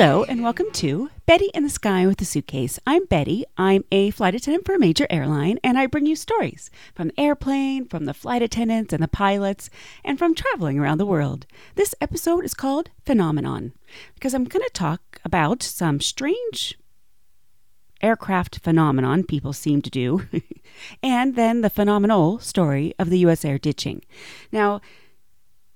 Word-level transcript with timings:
Hello 0.00 0.24
and 0.24 0.42
welcome 0.42 0.70
to 0.72 1.10
Betty 1.26 1.50
in 1.52 1.62
the 1.62 1.68
Sky 1.68 2.06
with 2.06 2.18
a 2.22 2.24
Suitcase. 2.24 2.78
I'm 2.86 3.04
Betty. 3.04 3.44
I'm 3.58 3.84
a 3.92 4.10
flight 4.12 4.34
attendant 4.34 4.64
for 4.64 4.74
a 4.74 4.78
major 4.78 5.06
airline, 5.10 5.58
and 5.62 5.78
I 5.78 5.88
bring 5.88 6.06
you 6.06 6.16
stories 6.16 6.70
from 6.94 7.08
the 7.08 7.20
airplane, 7.20 7.84
from 7.84 8.06
the 8.06 8.14
flight 8.14 8.40
attendants 8.40 8.94
and 8.94 9.02
the 9.02 9.08
pilots, 9.08 9.68
and 10.02 10.18
from 10.18 10.34
traveling 10.34 10.78
around 10.78 10.96
the 10.96 11.04
world. 11.04 11.44
This 11.74 11.94
episode 12.00 12.46
is 12.46 12.54
called 12.54 12.88
Phenomenon 13.04 13.74
because 14.14 14.32
I'm 14.32 14.44
going 14.44 14.64
to 14.64 14.72
talk 14.72 15.20
about 15.22 15.62
some 15.62 16.00
strange 16.00 16.78
aircraft 18.00 18.60
phenomenon 18.60 19.24
people 19.24 19.52
seem 19.52 19.82
to 19.82 19.90
do, 19.90 20.26
and 21.02 21.36
then 21.36 21.60
the 21.60 21.68
phenomenal 21.68 22.38
story 22.38 22.94
of 22.98 23.10
the 23.10 23.18
U.S. 23.18 23.44
air 23.44 23.58
ditching. 23.58 24.00
Now, 24.50 24.80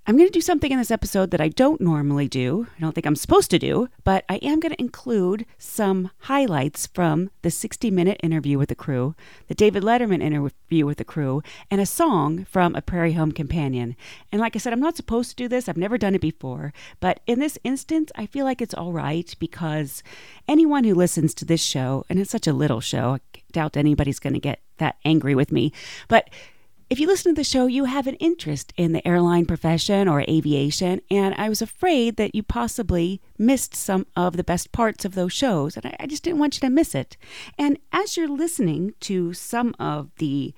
I'm 0.07 0.19
going 0.19 0.29
to 0.29 0.33
do 0.33 0.43
something 0.43 0.71
in 0.71 0.77
this 0.77 0.91
episode 0.91 1.31
that 1.31 1.41
I 1.41 1.49
don't 1.49 1.81
normally 1.81 2.29
do. 2.29 2.67
I 2.77 2.81
don't 2.81 2.95
think 2.95 3.07
I'm 3.07 3.17
supposed 3.17 3.51
to 3.53 3.59
do, 3.59 3.89
but 4.05 4.27
I 4.29 4.37
am 4.37 4.61
going 4.61 4.75
to 4.75 4.81
include 4.81 5.47
some 5.57 6.11
highlights 6.19 6.87
from 6.87 7.31
the 7.41 7.51
60 7.51 7.91
minute 7.91 8.21
interview 8.23 8.59
with 8.59 8.69
the 8.69 8.75
crew, 8.75 9.15
the 9.49 9.55
David 9.55 9.83
Letterman 9.83 10.23
interview 10.23 10.85
with 10.85 10.99
the 10.99 11.07
crew, 11.07 11.43
and 11.71 11.81
a 11.81 11.87
song 11.87 12.45
from 12.45 12.75
A 12.75 12.83
Prairie 12.83 13.15
Home 13.15 13.33
Companion. 13.33 13.97
And 14.31 14.43
like 14.43 14.55
I 14.55 14.59
said, 14.59 14.75
I'm 14.75 14.81
not 14.81 14.99
supposed 14.99 15.31
to 15.31 15.37
do 15.37 15.49
this. 15.49 15.71
I've 15.71 15.79
never 15.79 15.97
done 15.97 16.15
it 16.15 16.21
before. 16.21 16.75
But 17.01 17.21
in 17.27 17.41
this 17.41 17.59
instance, 17.65 18.13
I 18.15 18.27
feel 18.27 18.45
like 18.45 18.61
it's 18.61 18.75
all 18.75 18.93
right 18.93 19.35
because 19.39 20.03
anyone 20.47 20.85
who 20.85 20.95
listens 20.95 21.33
to 21.33 21.47
this 21.47 21.63
show, 21.63 22.05
and 22.11 22.19
it's 22.19 22.31
such 22.31 22.47
a 22.47 22.53
little 22.53 22.83
show, 22.83 23.15
I 23.15 23.41
doubt 23.53 23.79
anybody's 23.79 24.19
going 24.19 24.35
to 24.35 24.39
get 24.39 24.61
that 24.77 24.97
angry 25.03 25.35
with 25.35 25.51
me, 25.51 25.73
but 26.09 26.29
if 26.95 27.01
you 27.01 27.09
listen 27.09 27.35
to 27.35 27.41
the 27.41 27.43
show, 27.43 27.67
you 27.67 27.87
have 27.87 28.07
an 28.07 28.15
interest 28.15 28.73
in 28.77 28.93
the 28.93 29.05
airline 29.05 29.47
profession 29.47 30.07
or 30.07 30.21
aviation, 30.29 31.01
and 31.11 31.35
I 31.37 31.49
was 31.49 31.61
afraid 31.61 32.17
that 32.19 32.37
you 32.37 32.45
possibly 32.45 33.21
missed 33.37 33.75
some 33.75 34.07
of 34.15 34.37
the 34.37 34.45
best 34.45 34.71
parts 34.71 35.05
of 35.05 35.17
those 35.17 35.33
shows, 35.33 35.77
and 35.77 35.93
I, 35.99 36.07
just 36.07 36.23
didn't 36.23 36.39
want 36.39 36.55
you 36.55 36.61
to 36.61 36.71
miss 36.71 36.95
it. 36.95 37.17
And 37.59 37.81
as 37.91 38.17
you're 38.17 38.29
listening 38.29 38.95
to 39.01 39.33
some 39.33 39.75
of 39.81 40.13
the 40.19 40.55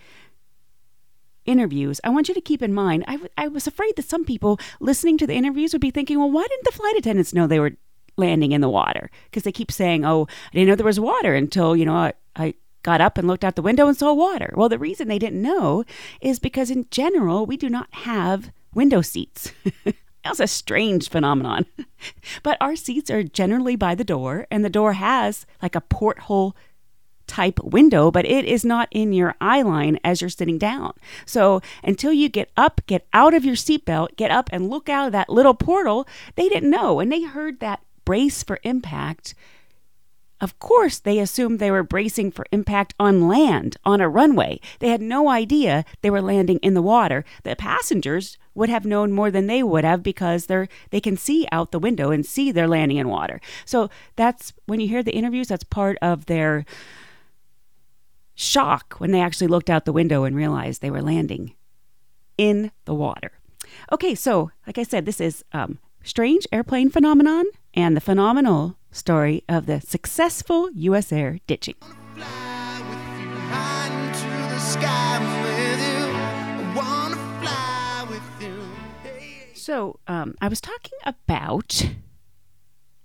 interviews, 1.47 2.03
I 2.05 2.11
want 2.11 2.29
you 2.29 2.35
to 2.35 2.41
keep 2.43 2.61
in 2.61 2.75
mind, 2.75 3.07
I, 3.09 3.13
w- 3.13 3.31
I 3.39 3.49
was 3.49 3.67
afraid 3.67 3.97
that 3.97 4.05
some 4.05 4.27
people 4.27 4.61
listening 4.79 5.17
to 5.17 5.27
the 5.27 5.33
interviews 5.33 5.73
would 5.73 5.81
be 5.81 5.91
thinking, 5.91 6.19
well, 6.19 6.31
why 6.31 6.47
didn't 6.47 6.67
the 6.67 6.73
flight 6.73 6.97
attendants 6.99 7.33
know 7.33 7.47
they 7.47 7.61
were 7.61 7.79
landing 8.19 8.53
in 8.53 8.61
the 8.61 8.69
water? 8.69 9.11
Because 9.31 9.45
they 9.45 9.53
keep 9.53 9.73
saying, 9.73 10.05
oh, 10.05 10.27
I 10.53 10.53
didn't 10.53 10.69
know 10.69 10.75
there 10.75 10.85
was 10.85 11.01
water 11.01 11.35
until, 11.35 11.75
you 11.75 11.87
know, 11.87 11.97
I, 11.97 12.13
I 12.37 12.55
got 12.87 13.01
up 13.01 13.19
and 13.19 13.27
looked 13.27 13.45
out 13.45 13.57
the 13.57 13.63
window 13.63 13.89
and 13.89 13.97
saw 13.97 14.15
water. 14.15 14.55
Well, 14.57 14.69
the 14.69 14.79
reason 14.79 15.09
they 15.09 15.19
didn't 15.19 15.43
know 15.43 15.85
is 16.21 16.39
because 16.39 16.71
in 16.71 16.87
general, 16.93 17.45
we 17.45 17.57
do 17.57 17.69
not 17.69 17.89
have 17.91 18.53
window 18.75 19.03
seats. 19.03 19.53
That's 20.25 20.39
a 20.39 20.47
strange 20.47 21.11
phenomenon. 21.11 21.67
but 22.45 22.57
our 22.61 22.77
seats 22.77 23.11
are 23.11 23.25
generally 23.25 23.75
by 23.75 23.97
the 23.97 24.05
door, 24.05 24.47
and 24.53 24.65
the 24.65 24.71
door 24.71 24.93
has 24.93 25.47
like 25.61 25.75
a 25.75 25.81
porthole 25.81 26.55
type 27.27 27.59
window, 27.65 28.13
but 28.13 28.25
it 28.25 28.45
is 28.45 28.65
not 28.65 28.87
in 28.93 29.13
your 29.13 29.35
eye 29.41 29.63
line 29.63 29.99
as 30.05 30.21
you're 30.21 30.31
sitting 30.31 30.57
down. 30.57 30.93
So 31.25 31.61
until 31.83 32.13
you 32.13 32.29
get 32.29 32.53
up, 32.57 32.81
get 32.87 33.05
out 33.13 33.35
of 33.35 33.45
your 33.45 33.57
seatbelt, 33.57 34.15
get 34.15 34.31
up 34.31 34.49
and 34.53 34.71
look 34.71 34.89
out 34.89 35.07
of 35.07 35.13
that 35.13 35.29
little 35.29 35.55
portal, 35.55 36.07
they 36.37 36.49
didn't 36.49 36.71
know. 36.71 37.01
And 37.01 37.11
they 37.11 37.23
heard 37.23 37.59
that 37.59 37.83
brace 38.05 38.45
for 38.45 38.61
impact 38.63 39.35
of 40.41 40.59
course, 40.59 40.99
they 40.99 41.19
assumed 41.19 41.59
they 41.59 41.71
were 41.71 41.83
bracing 41.83 42.31
for 42.31 42.45
impact 42.53 42.95
on 43.01 43.27
land, 43.27 43.79
on 43.85 44.01
a 44.01 44.09
runway. 44.09 44.61
They 44.81 44.89
had 44.89 45.01
no 45.01 45.31
idea 45.31 45.85
they 46.03 46.11
were 46.11 46.21
landing 46.21 46.59
in 46.59 46.75
the 46.75 46.83
water. 46.83 47.25
The 47.43 47.57
passengers 47.57 48.37
would 48.55 48.69
have 48.69 48.85
known 48.85 49.13
more 49.13 49.31
than 49.31 49.47
they 49.47 49.63
would 49.63 49.85
have 49.85 50.03
because 50.03 50.47
they're 50.47 50.69
they 50.91 51.01
can 51.01 51.17
see 51.17 51.47
out 51.53 51.73
the 51.73 51.79
window 51.79 52.11
and 52.11 52.25
see 52.25 52.53
they're 52.53 52.69
landing 52.69 52.99
in 52.99 53.09
water. 53.09 53.41
So 53.65 53.89
that's 54.17 54.53
when 54.67 54.81
you 54.81 54.89
hear 54.89 55.03
the 55.03 55.17
interviews, 55.17 55.49
that's 55.49 55.65
part 55.65 55.97
of 56.03 56.27
their 56.27 56.67
shock 58.35 58.97
when 58.99 59.13
they 59.13 59.21
actually 59.21 59.47
looked 59.47 59.71
out 59.71 59.87
the 59.87 59.93
window 59.93 60.25
and 60.25 60.37
realized 60.37 60.83
they 60.83 60.91
were 60.91 61.03
landing 61.03 61.55
in 62.37 62.71
the 62.85 62.95
water. 62.95 63.33
Okay, 63.91 64.15
so 64.15 64.51
like 64.67 64.77
I 64.77 64.83
said, 64.83 65.07
this 65.07 65.21
is 65.21 65.45
um, 65.53 65.79
strange 66.07 66.47
airplane 66.53 66.89
phenomenon 66.89 67.45
and 67.75 67.97
the 67.97 68.01
phenomenal 68.01 68.77
story 68.93 69.43
of 69.49 69.67
the 69.67 69.81
successful 69.81 70.71
U.S. 70.73 71.13
Air 71.13 71.41
ditching. 71.49 71.75
So, 79.55 79.99
um, 80.07 80.37
I 80.41 80.47
was 80.49 80.61
talking 80.61 80.99
about 81.05 81.91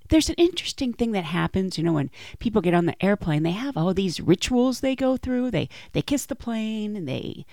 there's 0.10 0.30
an 0.30 0.36
interesting 0.36 0.94
thing 0.94 1.14
that 1.14 1.24
happens, 1.24 1.78
you 1.78 1.84
know, 1.84 1.94
when 1.94 2.12
people 2.38 2.62
get 2.62 2.76
on 2.76 2.86
the 2.86 3.04
airplane, 3.04 3.42
they 3.42 3.52
have 3.52 3.76
all 3.76 3.96
these 3.96 4.22
rituals 4.22 4.82
they 4.82 4.96
go 4.96 5.18
through. 5.18 5.50
They 5.50 5.70
they 5.94 6.04
kiss 6.04 6.28
the 6.28 6.36
plane 6.36 7.06
they 7.06 7.46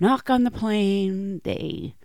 knock 0.00 0.30
on 0.30 0.44
the 0.44 0.50
plane, 0.50 1.40
they 1.42 1.96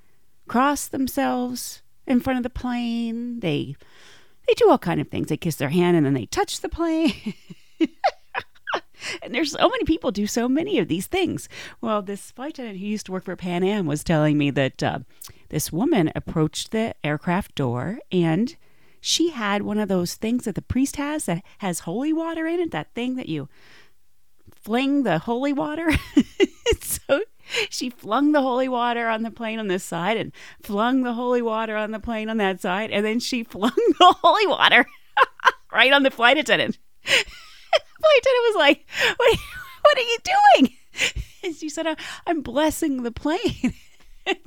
cross 0.48 0.88
themselves 0.88 1.84
in 2.08 2.20
front 2.20 2.38
of 2.38 2.44
the 2.44 2.50
plane, 2.50 3.40
they 3.40 3.76
they 4.48 4.54
do 4.54 4.70
all 4.70 4.78
kind 4.78 5.02
of 5.02 5.08
things. 5.08 5.28
They 5.28 5.38
kiss 5.38 5.56
their 5.56 5.70
hand 5.70 5.98
and 5.98 6.06
then 6.06 6.14
they 6.14 6.28
touch 6.28 6.62
the 6.62 6.70
plane. 6.70 7.34
and 9.24 9.34
there's 9.34 9.52
so 9.52 9.70
many 9.70 9.84
people 9.84 10.12
do 10.12 10.28
so 10.28 10.48
many 10.48 10.78
of 10.80 10.88
these 10.88 11.08
things. 11.08 11.50
Well, 11.82 12.02
this 12.02 12.32
flight 12.32 12.52
attendant 12.52 12.80
who 12.80 12.86
used 12.86 13.08
to 13.08 13.12
work 13.12 13.24
for 13.24 13.36
Pan 13.36 13.64
Am 13.64 13.86
was 13.86 14.04
telling 14.04 14.38
me 14.38 14.52
that 14.52 14.84
uh, 14.84 15.00
this 15.50 15.72
woman 15.72 16.12
approached 16.16 16.72
the 16.72 16.94
aircraft 17.04 17.56
door 17.56 18.00
and 18.12 18.56
she 19.02 19.30
had 19.30 19.62
one 19.62 19.78
of 19.78 19.88
those 19.88 20.16
things 20.16 20.46
that 20.46 20.56
the 20.56 20.62
priest 20.62 20.96
has 20.96 21.26
that 21.26 21.44
has 21.60 21.82
holy 21.82 22.12
water 22.12 22.48
in 22.48 22.60
it. 22.60 22.72
That 22.72 22.94
thing 22.94 23.16
that 23.16 23.30
you 23.30 23.50
fling 24.52 25.04
the 25.04 25.20
holy 25.20 25.54
water. 25.54 25.92
she 27.70 27.90
flung 27.90 28.32
the 28.32 28.42
holy 28.42 28.68
water 28.68 29.08
on 29.08 29.24
the 29.24 29.32
plane 29.32 29.60
on 29.60 29.68
this 29.68 29.84
side 29.84 30.18
and 30.18 30.32
flung 30.62 31.04
the 31.04 31.14
holy 31.14 31.42
water 31.42 31.76
on 31.76 31.92
the 31.92 32.00
plane 32.00 32.30
on 32.30 32.38
that 32.38 32.62
side. 32.62 32.92
And 32.92 33.06
then 33.06 33.20
she 33.20 33.44
flung 33.46 33.72
the 33.76 34.16
holy 34.22 34.48
water 34.48 34.86
right 35.72 35.94
on 35.94 36.04
the 36.04 36.12
flight 36.12 36.38
attendant. 36.38 36.78
flight 37.04 37.26
attendant 38.18 38.46
was 38.48 38.56
like, 38.56 38.86
what, 39.18 39.40
what 39.82 39.98
are 39.98 40.02
you 40.02 40.18
doing? 40.24 40.74
And 41.44 41.56
she 41.56 41.70
said, 41.70 41.86
I'm 42.26 42.42
blessing 42.42 43.04
the 43.04 43.12
plane. 43.12 43.74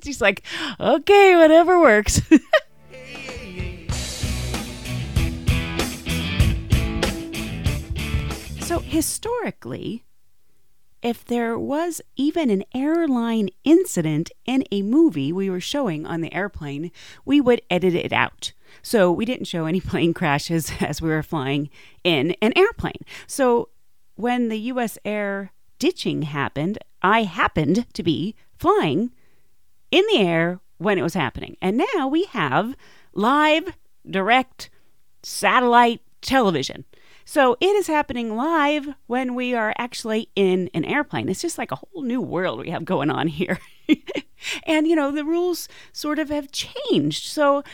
She's 0.02 0.20
like, 0.20 0.42
okay, 0.80 1.36
whatever 1.36 1.80
works. 1.80 2.20
so 8.62 8.80
historically, 8.80 10.04
if 11.02 11.24
there 11.24 11.58
was 11.58 12.00
even 12.16 12.50
an 12.50 12.64
airline 12.74 13.48
incident 13.64 14.30
in 14.44 14.64
a 14.70 14.82
movie 14.82 15.32
we 15.32 15.48
were 15.48 15.60
showing 15.60 16.06
on 16.06 16.20
the 16.20 16.32
airplane, 16.34 16.90
we 17.24 17.40
would 17.40 17.62
edit 17.70 17.94
it 17.94 18.12
out. 18.12 18.52
So 18.82 19.10
we 19.10 19.24
didn't 19.24 19.46
show 19.46 19.66
any 19.66 19.80
plane 19.90 20.14
crashes 20.14 20.72
as 20.80 21.00
we 21.00 21.08
were 21.08 21.22
flying 21.22 21.70
in 22.04 22.34
an 22.42 22.52
airplane. 22.56 23.02
So 23.26 23.68
when 24.14 24.48
the 24.48 24.58
US 24.72 24.98
Air 25.04 25.52
ditching 25.78 26.22
happened, 26.22 26.78
I 27.02 27.22
happened 27.22 27.86
to 27.94 28.02
be 28.02 28.34
flying 28.58 29.12
in 29.90 30.04
the 30.12 30.18
air 30.18 30.60
when 30.78 30.98
it 30.98 31.02
was 31.02 31.14
happening. 31.14 31.56
And 31.62 31.82
now 31.94 32.08
we 32.08 32.24
have 32.24 32.74
live, 33.14 33.76
direct 34.08 34.70
satellite 35.22 36.00
television. 36.20 36.84
So 37.30 37.58
it 37.60 37.76
is 37.76 37.88
happening 37.88 38.36
live 38.36 38.88
when 39.06 39.34
we 39.34 39.52
are 39.52 39.74
actually 39.76 40.30
in 40.34 40.70
an 40.72 40.86
airplane. 40.86 41.28
It's 41.28 41.42
just 41.42 41.58
like 41.58 41.70
a 41.70 41.76
whole 41.76 42.00
new 42.00 42.22
world 42.22 42.58
we 42.58 42.70
have 42.70 42.86
going 42.86 43.10
on 43.10 43.28
here. 43.28 43.58
and, 44.66 44.86
you 44.86 44.96
know, 44.96 45.10
the 45.10 45.26
rules 45.26 45.68
sort 45.92 46.18
of 46.18 46.30
have 46.30 46.50
changed. 46.50 47.26
So 47.26 47.64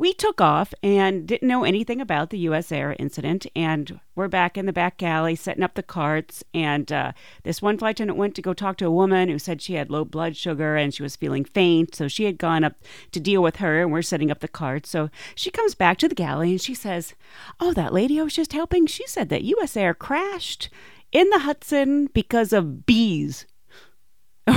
we 0.00 0.14
took 0.14 0.40
off 0.40 0.72
and 0.82 1.28
didn't 1.28 1.46
know 1.46 1.62
anything 1.62 2.00
about 2.00 2.30
the 2.30 2.38
U.S. 2.38 2.72
Air 2.72 2.96
incident, 2.98 3.44
and 3.54 4.00
we're 4.14 4.28
back 4.28 4.56
in 4.56 4.64
the 4.64 4.72
back 4.72 4.96
galley 4.96 5.36
setting 5.36 5.62
up 5.62 5.74
the 5.74 5.82
carts. 5.82 6.42
And 6.54 6.90
uh, 6.90 7.12
this 7.42 7.60
one 7.60 7.76
flight 7.76 7.96
attendant 7.96 8.16
went 8.16 8.34
to 8.36 8.42
go 8.42 8.54
talk 8.54 8.78
to 8.78 8.86
a 8.86 8.90
woman 8.90 9.28
who 9.28 9.38
said 9.38 9.60
she 9.60 9.74
had 9.74 9.90
low 9.90 10.06
blood 10.06 10.38
sugar 10.38 10.74
and 10.74 10.94
she 10.94 11.02
was 11.02 11.16
feeling 11.16 11.44
faint, 11.44 11.94
so 11.94 12.08
she 12.08 12.24
had 12.24 12.38
gone 12.38 12.64
up 12.64 12.76
to 13.12 13.20
deal 13.20 13.42
with 13.42 13.56
her, 13.56 13.82
and 13.82 13.92
we're 13.92 14.00
setting 14.00 14.30
up 14.30 14.40
the 14.40 14.48
carts. 14.48 14.88
So 14.88 15.10
she 15.34 15.50
comes 15.50 15.74
back 15.74 15.98
to 15.98 16.08
the 16.08 16.14
galley 16.14 16.52
and 16.52 16.60
she 16.62 16.74
says, 16.74 17.12
"Oh, 17.60 17.74
that 17.74 17.92
lady 17.92 18.18
I 18.18 18.22
was 18.22 18.34
just 18.34 18.54
helping, 18.54 18.86
she 18.86 19.06
said 19.06 19.28
that 19.28 19.44
U.S. 19.44 19.76
Air 19.76 19.92
crashed 19.92 20.70
in 21.12 21.28
the 21.28 21.40
Hudson 21.40 22.08
because 22.14 22.54
of 22.54 22.86
bees." 22.86 23.44
we're 24.46 24.54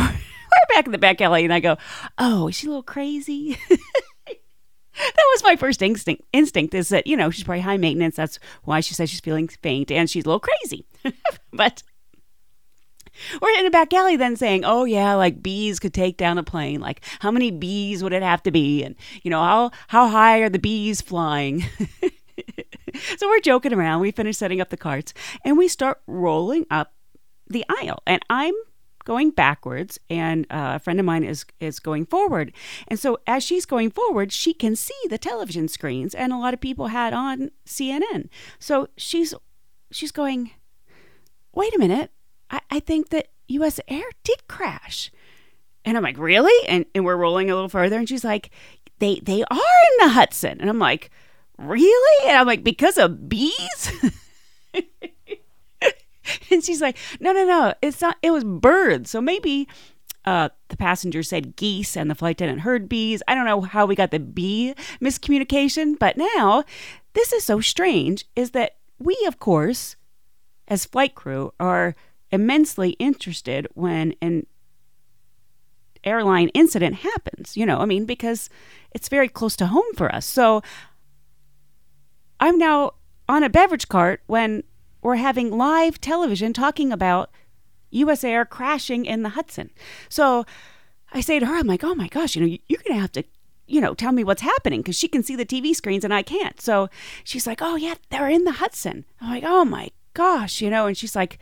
back 0.74 0.86
in 0.86 0.94
the 0.94 0.98
back 0.98 1.19
alley, 1.19 1.44
and 1.44 1.54
I 1.54 1.60
go, 1.60 1.75
"Oh, 2.18 2.48
is 2.48 2.56
she 2.56 2.68
a 2.68 2.69
little 2.69 2.81
crazy?" 2.81 3.57
that 4.98 5.25
was 5.34 5.44
my 5.44 5.56
first 5.56 5.81
instinct. 5.81 6.24
Instinct 6.34 6.74
is 6.74 6.90
that 6.90 7.07
you 7.07 7.18
know 7.18 7.30
she's 7.30 7.44
probably 7.44 7.62
high 7.62 7.78
maintenance. 7.78 8.16
That's 8.16 8.40
why 8.63 8.80
she 8.80 8.94
says 8.94 9.10
she's 9.10 9.19
feeling 9.19 9.48
faint 9.48 9.92
and 9.92 10.10
she's 10.10 10.25
a 10.25 10.30
little 10.30 10.40
crazy. 10.40 10.86
but 11.54 11.84
we're 13.42 13.60
in 13.60 13.66
a 13.66 13.72
back 13.72 13.94
alley 13.94 14.16
then 14.16 14.36
saying, 14.36 14.63
"Oh 14.66 14.86
yeah, 14.86 15.16
like 15.16 15.44
bees 15.44 15.80
could 15.80 15.94
take 15.94 16.18
down 16.18 16.38
a 16.38 16.44
plane. 16.44 16.80
Like 16.80 17.04
how 17.19 17.31
many 17.31 17.51
bees 17.51 18.04
would 18.04 18.13
it 18.13 18.24
have 18.24 18.44
to 18.44 18.51
be? 18.51 18.84
And 18.84 18.95
you 19.24 19.31
know 19.31 19.42
how 19.42 19.72
how 19.88 20.07
high 20.07 20.40
are 20.40 20.50
the 20.50 20.60
bees 20.60 21.01
flying?" 21.01 21.62
so 23.18 23.28
we're 23.28 23.39
joking 23.39 23.74
around. 23.74 24.01
We 24.01 24.12
finish 24.12 24.38
setting 24.38 24.62
up 24.62 24.69
the 24.69 24.78
carts 24.78 25.13
and 25.44 25.57
we 25.57 25.68
start 25.68 26.01
rolling 26.07 26.66
up 26.69 26.94
the 27.48 27.66
aisle. 27.69 28.01
And 28.06 28.22
I'm 28.30 28.54
going 29.03 29.31
backwards 29.31 30.00
and 30.09 30.45
uh, 30.50 30.73
a 30.75 30.79
friend 30.79 31.00
of 31.00 31.05
mine 31.05 31.23
is 31.23 31.45
is 31.59 31.79
going 31.79 32.05
forward. 32.05 32.53
And 32.88 33.00
so 33.00 33.19
as 33.27 33.44
she's 33.44 33.65
going 33.65 33.91
forward 33.91 34.31
she 34.31 34.53
can 34.53 34.75
see 34.75 34.94
the 35.09 35.17
television 35.17 35.67
screens 35.67 36.13
and 36.15 36.31
a 36.33 36.38
lot 36.38 36.53
of 36.53 36.61
people 36.61 36.88
had 36.88 37.13
on 37.13 37.51
cnn 37.65 38.29
so 38.59 38.88
she's 38.97 39.33
she's 39.91 40.11
going 40.11 40.51
wait 41.53 41.73
a 41.75 41.79
minute. 41.79 42.11
I, 42.50 42.61
I 42.69 42.79
think 42.79 43.09
that 43.09 43.29
us 43.50 43.79
air 43.88 44.09
did 44.23 44.47
crash. 44.47 45.11
And 45.85 45.97
i'm 45.97 46.03
like 46.03 46.17
really? 46.17 46.67
And, 46.67 46.85
and 46.95 47.05
we're 47.05 47.17
rolling 47.17 47.51
a 47.51 47.55
little 47.55 47.69
further 47.69 47.97
and 47.97 48.09
she's 48.09 48.23
like 48.23 48.50
they 49.00 49.19
they 49.19 49.44
are 49.44 49.51
in 49.51 50.07
the 50.07 50.09
hudson. 50.09 50.59
And 50.59 50.69
i'm 50.69 50.79
like 50.79 51.11
really? 51.57 52.27
And 52.27 52.38
i'm 52.38 52.47
like 52.47 52.63
because 52.63 52.97
of 52.97 53.29
bees 53.29 53.91
and 56.52 56.64
she's 56.64 56.81
like, 56.81 56.98
no, 57.20 57.31
no, 57.31 57.46
no, 57.46 57.74
it's 57.81 58.02
not. 58.02 58.18
It 58.22 58.31
was 58.31 58.44
birds. 58.44 59.10
So 59.10 59.22
maybe 59.22 59.68
uh, 60.25 60.50
the 60.70 60.78
passenger 60.78 61.24
said 61.24 61.56
geese 61.56 61.98
and 61.98 62.10
the 62.10 62.16
flight 62.16 62.38
attendant 62.38 62.62
heard 62.62 62.88
bees. 62.88 63.22
I 63.28 63.36
don't 63.36 63.46
know 63.46 63.62
how 63.62 63.86
we 63.86 63.96
got 63.96 64.12
the 64.12 64.20
bee 64.20 64.74
miscommunication, 65.02 65.98
but 66.00 66.18
now 66.18 66.64
this 67.14 67.34
is 67.34 67.44
so 67.44 67.60
strange 67.60 68.25
is 68.36 68.52
that 68.52 68.78
we, 69.00 69.18
of 69.28 69.40
course, 69.40 69.96
as 70.68 70.86
flight 70.86 71.16
crew, 71.16 71.54
are 71.60 71.96
immensely 72.31 72.92
interested 72.92 73.68
when 73.74 74.16
an 74.22 74.46
airline 76.04 76.50
incident 76.50 76.96
happens. 76.96 77.58
You 77.58 77.66
know, 77.66 77.80
I 77.80 77.86
mean, 77.86 78.06
because 78.06 78.50
it's 78.92 79.10
very 79.10 79.28
close 79.28 79.56
to 79.58 79.68
home 79.68 79.94
for 79.96 80.14
us. 80.14 80.25
So 80.25 80.62
I'm 82.40 82.58
now 82.58 82.94
on 83.28 83.44
a 83.44 83.50
beverage 83.50 83.88
cart 83.88 84.22
when 84.28 84.64
we're 85.03 85.15
having 85.15 85.51
live 85.51 86.00
television 86.00 86.53
talking 86.53 86.91
about 86.91 87.29
US 87.91 88.23
Air 88.23 88.45
crashing 88.45 89.05
in 89.05 89.23
the 89.23 89.29
Hudson. 89.29 89.69
So 90.09 90.45
I 91.11 91.21
say 91.21 91.39
to 91.39 91.45
her, 91.45 91.55
I'm 91.55 91.67
like, 91.67 91.83
oh 91.83 91.95
my 91.95 92.07
gosh, 92.07 92.35
you 92.35 92.41
know, 92.41 92.57
you're 92.67 92.81
going 92.88 92.95
to 92.95 93.01
have 93.01 93.11
to, 93.13 93.23
you 93.67 93.79
know, 93.79 93.94
tell 93.94 94.11
me 94.11 94.23
what's 94.23 94.41
happening 94.41 94.81
because 94.81 94.97
she 94.97 95.07
can 95.07 95.23
see 95.23 95.35
the 95.35 95.45
TV 95.45 95.75
screens 95.75 96.03
and 96.03 96.13
I 96.13 96.23
can't. 96.23 96.59
So 96.59 96.89
she's 97.23 97.45
like, 97.45 97.61
oh 97.61 97.75
yeah, 97.75 97.95
they're 98.09 98.29
in 98.29 98.45
the 98.45 98.53
Hudson. 98.53 99.05
I'm 99.21 99.29
like, 99.29 99.44
oh 99.45 99.65
my 99.65 99.91
gosh, 100.13 100.61
you 100.61 100.69
know, 100.69 100.88
and 100.88 100.97
she's 100.97 101.15
like, 101.15 101.38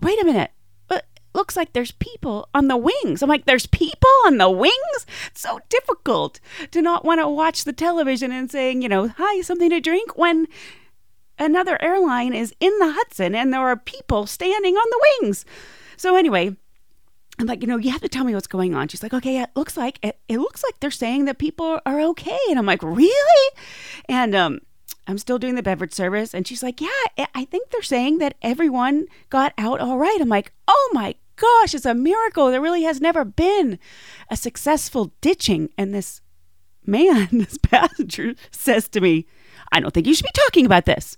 wait 0.00 0.20
a 0.20 0.24
minute. 0.24 0.50
But 0.88 1.04
looks 1.34 1.56
like 1.56 1.72
there's 1.72 1.92
people 1.92 2.48
on 2.54 2.68
the 2.68 2.76
wings. 2.76 3.22
I'm 3.22 3.28
like, 3.28 3.44
there's 3.44 3.66
people 3.66 4.10
on 4.24 4.38
the 4.38 4.50
wings? 4.50 5.06
It's 5.26 5.42
so 5.42 5.60
difficult 5.68 6.40
to 6.70 6.80
not 6.80 7.04
want 7.04 7.20
to 7.20 7.28
watch 7.28 7.64
the 7.64 7.72
television 7.72 8.32
and 8.32 8.50
saying, 8.50 8.82
you 8.82 8.88
know, 8.88 9.08
hi, 9.08 9.42
something 9.42 9.70
to 9.70 9.80
drink 9.80 10.16
when 10.16 10.48
another 11.40 11.80
airline 11.82 12.34
is 12.34 12.54
in 12.60 12.78
the 12.78 12.92
Hudson 12.92 13.34
and 13.34 13.52
there 13.52 13.60
are 13.60 13.76
people 13.76 14.26
standing 14.26 14.76
on 14.76 14.90
the 14.90 15.00
wings. 15.22 15.44
So 15.96 16.14
anyway, 16.14 16.54
I'm 17.38 17.46
like, 17.46 17.62
you 17.62 17.66
know, 17.66 17.78
you 17.78 17.90
have 17.90 18.02
to 18.02 18.08
tell 18.08 18.24
me 18.24 18.34
what's 18.34 18.46
going 18.46 18.74
on. 18.74 18.88
She's 18.88 19.02
like, 19.02 19.14
okay, 19.14 19.40
it 19.40 19.50
looks 19.56 19.76
like 19.76 19.98
it, 20.02 20.18
it 20.28 20.38
looks 20.38 20.62
like 20.62 20.78
they're 20.78 20.90
saying 20.90 21.24
that 21.24 21.38
people 21.38 21.80
are 21.86 22.00
okay. 22.00 22.38
And 22.50 22.58
I'm 22.58 22.66
like, 22.66 22.82
really? 22.82 23.56
And 24.08 24.34
um, 24.34 24.60
I'm 25.06 25.18
still 25.18 25.38
doing 25.38 25.54
the 25.54 25.62
beverage 25.62 25.94
service. 25.94 26.34
And 26.34 26.46
she's 26.46 26.62
like, 26.62 26.80
yeah, 26.80 27.26
I 27.34 27.44
think 27.46 27.70
they're 27.70 27.82
saying 27.82 28.18
that 28.18 28.36
everyone 28.42 29.06
got 29.30 29.54
out 29.56 29.80
all 29.80 29.98
right. 29.98 30.18
I'm 30.20 30.28
like, 30.28 30.52
oh 30.68 30.90
my 30.92 31.14
gosh, 31.36 31.74
it's 31.74 31.86
a 31.86 31.94
miracle. 31.94 32.50
There 32.50 32.60
really 32.60 32.82
has 32.82 33.00
never 33.00 33.24
been 33.24 33.78
a 34.30 34.36
successful 34.36 35.12
ditching. 35.22 35.70
And 35.78 35.94
this 35.94 36.20
man, 36.84 37.28
this 37.32 37.58
passenger 37.58 38.34
says 38.50 38.88
to 38.90 39.00
me, 39.00 39.26
I 39.72 39.80
don't 39.80 39.92
think 39.92 40.06
you 40.06 40.14
should 40.14 40.26
be 40.26 40.30
talking 40.34 40.66
about 40.66 40.84
this. 40.84 41.16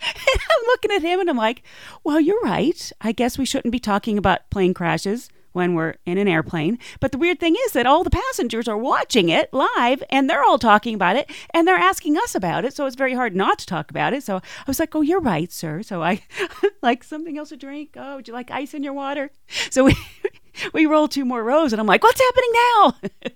I'm 0.02 0.66
looking 0.66 0.92
at 0.92 1.02
him 1.02 1.20
and 1.20 1.30
I'm 1.30 1.36
like, 1.36 1.62
well, 2.04 2.20
you're 2.20 2.40
right. 2.40 2.92
I 3.00 3.12
guess 3.12 3.38
we 3.38 3.44
shouldn't 3.44 3.72
be 3.72 3.78
talking 3.78 4.18
about 4.18 4.48
plane 4.50 4.74
crashes 4.74 5.28
when 5.56 5.72
we're 5.74 5.94
in 6.04 6.18
an 6.18 6.28
airplane. 6.28 6.78
But 7.00 7.12
the 7.12 7.18
weird 7.18 7.40
thing 7.40 7.56
is 7.64 7.72
that 7.72 7.86
all 7.86 8.04
the 8.04 8.10
passengers 8.10 8.68
are 8.68 8.76
watching 8.76 9.30
it 9.30 9.48
live 9.54 10.02
and 10.10 10.28
they're 10.28 10.44
all 10.44 10.58
talking 10.58 10.94
about 10.94 11.16
it 11.16 11.30
and 11.54 11.66
they're 11.66 11.76
asking 11.76 12.18
us 12.18 12.34
about 12.34 12.66
it. 12.66 12.74
So 12.74 12.84
it's 12.84 12.94
very 12.94 13.14
hard 13.14 13.34
not 13.34 13.58
to 13.60 13.66
talk 13.66 13.90
about 13.90 14.12
it. 14.12 14.22
So 14.22 14.36
I 14.36 14.64
was 14.66 14.78
like, 14.78 14.94
oh, 14.94 15.00
you're 15.00 15.18
right, 15.18 15.50
sir. 15.50 15.82
So 15.82 16.02
I 16.02 16.22
like 16.82 17.02
something 17.02 17.38
else 17.38 17.48
to 17.48 17.56
drink. 17.56 17.94
Oh, 17.96 18.16
would 18.16 18.28
you 18.28 18.34
like 18.34 18.50
ice 18.50 18.74
in 18.74 18.82
your 18.82 18.92
water? 18.92 19.30
So 19.70 19.84
we, 19.84 19.96
we 20.74 20.84
roll 20.84 21.08
two 21.08 21.24
more 21.24 21.42
rows 21.42 21.72
and 21.72 21.80
I'm 21.80 21.86
like, 21.86 22.02
what's 22.02 22.20
happening 22.20 22.52
now? 22.52 23.32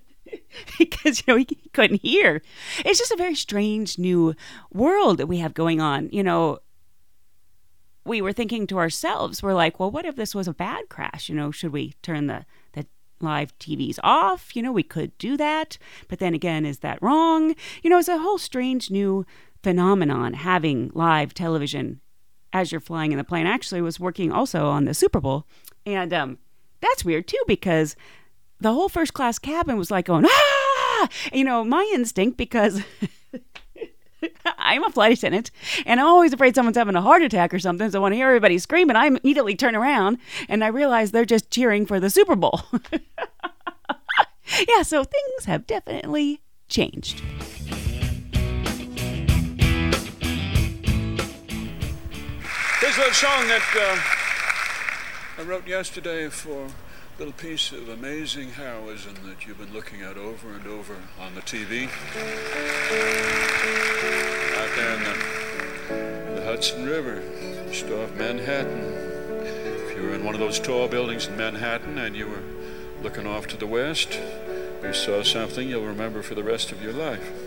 because 0.77 1.19
you 1.19 1.23
know 1.27 1.37
he 1.37 1.45
couldn't 1.73 2.01
hear. 2.01 2.41
It's 2.85 2.99
just 2.99 3.11
a 3.11 3.17
very 3.17 3.35
strange 3.35 3.97
new 3.97 4.35
world 4.73 5.17
that 5.17 5.27
we 5.27 5.37
have 5.37 5.53
going 5.53 5.81
on. 5.81 6.09
You 6.11 6.23
know, 6.23 6.59
we 8.05 8.21
were 8.21 8.33
thinking 8.33 8.67
to 8.67 8.79
ourselves, 8.79 9.43
we're 9.43 9.53
like, 9.53 9.79
well, 9.79 9.91
what 9.91 10.05
if 10.05 10.15
this 10.15 10.33
was 10.33 10.47
a 10.47 10.53
bad 10.53 10.89
crash? 10.89 11.29
You 11.29 11.35
know, 11.35 11.51
should 11.51 11.71
we 11.71 11.93
turn 12.01 12.27
the 12.27 12.45
the 12.73 12.85
live 13.19 13.57
TVs 13.59 13.99
off? 14.03 14.55
You 14.55 14.63
know, 14.63 14.71
we 14.71 14.83
could 14.83 15.17
do 15.17 15.37
that, 15.37 15.77
but 16.07 16.19
then 16.19 16.33
again, 16.33 16.65
is 16.65 16.79
that 16.79 17.01
wrong? 17.01 17.55
You 17.83 17.89
know, 17.89 17.99
it's 17.99 18.07
a 18.07 18.17
whole 18.17 18.37
strange 18.37 18.89
new 18.89 19.25
phenomenon 19.63 20.33
having 20.33 20.91
live 20.93 21.33
television 21.33 22.01
as 22.53 22.71
you're 22.71 22.81
flying 22.81 23.11
in 23.11 23.17
the 23.17 23.23
plane. 23.23 23.47
I 23.47 23.51
actually 23.51 23.81
was 23.81 23.99
working 23.99 24.31
also 24.31 24.65
on 24.67 24.85
the 24.85 24.93
Super 24.93 25.21
Bowl, 25.21 25.45
and 25.85 26.11
um, 26.13 26.37
that's 26.81 27.05
weird 27.05 27.27
too 27.27 27.41
because 27.47 27.95
the 28.61 28.71
whole 28.71 28.89
first 28.89 29.13
class 29.13 29.39
cabin 29.39 29.77
was 29.77 29.91
like 29.91 30.05
going, 30.05 30.25
ah! 30.25 31.09
You 31.33 31.43
know, 31.43 31.63
my 31.63 31.89
instinct, 31.93 32.37
because 32.37 32.83
I'm 34.57 34.83
a 34.83 34.91
flight 34.91 35.17
attendant 35.17 35.49
and 35.85 35.99
I'm 35.99 36.05
always 36.05 36.31
afraid 36.31 36.53
someone's 36.53 36.77
having 36.77 36.95
a 36.95 37.01
heart 37.01 37.23
attack 37.23 37.53
or 37.53 37.59
something. 37.59 37.89
So 37.89 38.01
when 38.01 38.13
I 38.13 38.17
hear 38.17 38.27
everybody 38.27 38.59
screaming, 38.59 38.95
I 38.95 39.07
immediately 39.07 39.55
turn 39.55 39.75
around 39.75 40.19
and 40.47 40.63
I 40.63 40.67
realize 40.67 41.09
they're 41.11 41.25
just 41.25 41.49
cheering 41.49 41.87
for 41.87 41.99
the 41.99 42.11
Super 42.11 42.35
Bowl. 42.35 42.61
yeah, 44.67 44.83
so 44.83 45.03
things 45.03 45.45
have 45.45 45.65
definitely 45.65 46.41
changed. 46.69 47.19
Here's 52.79 52.97
a 52.97 53.13
song 53.13 53.47
that 53.47 53.63
uh, 55.37 55.41
I 55.41 55.45
wrote 55.45 55.67
yesterday 55.67 56.29
for 56.29 56.67
little 57.21 57.33
piece 57.33 57.71
of 57.71 57.87
amazing 57.87 58.49
heroism 58.49 59.13
that 59.27 59.45
you've 59.45 59.59
been 59.59 59.71
looking 59.71 60.01
at 60.01 60.17
over 60.17 60.53
and 60.53 60.65
over 60.65 60.95
on 61.19 61.35
the 61.35 61.41
TV. 61.41 61.85
Out 64.57 64.75
there 64.75 64.95
in 64.95 65.03
the, 65.03 66.39
the 66.39 66.45
Hudson 66.47 66.83
River, 66.83 67.21
just 67.69 67.85
off 67.91 68.11
Manhattan. 68.15 68.81
If 69.45 69.95
you 69.95 70.01
were 70.01 70.15
in 70.15 70.23
one 70.23 70.33
of 70.33 70.39
those 70.39 70.59
tall 70.59 70.87
buildings 70.87 71.27
in 71.27 71.37
Manhattan 71.37 71.99
and 71.99 72.15
you 72.15 72.25
were 72.25 72.41
looking 73.03 73.27
off 73.27 73.45
to 73.49 73.57
the 73.57 73.67
west, 73.67 74.19
you 74.81 74.91
saw 74.91 75.21
something 75.21 75.69
you'll 75.69 75.85
remember 75.85 76.23
for 76.23 76.33
the 76.33 76.43
rest 76.43 76.71
of 76.71 76.81
your 76.81 76.93
life. 76.93 77.40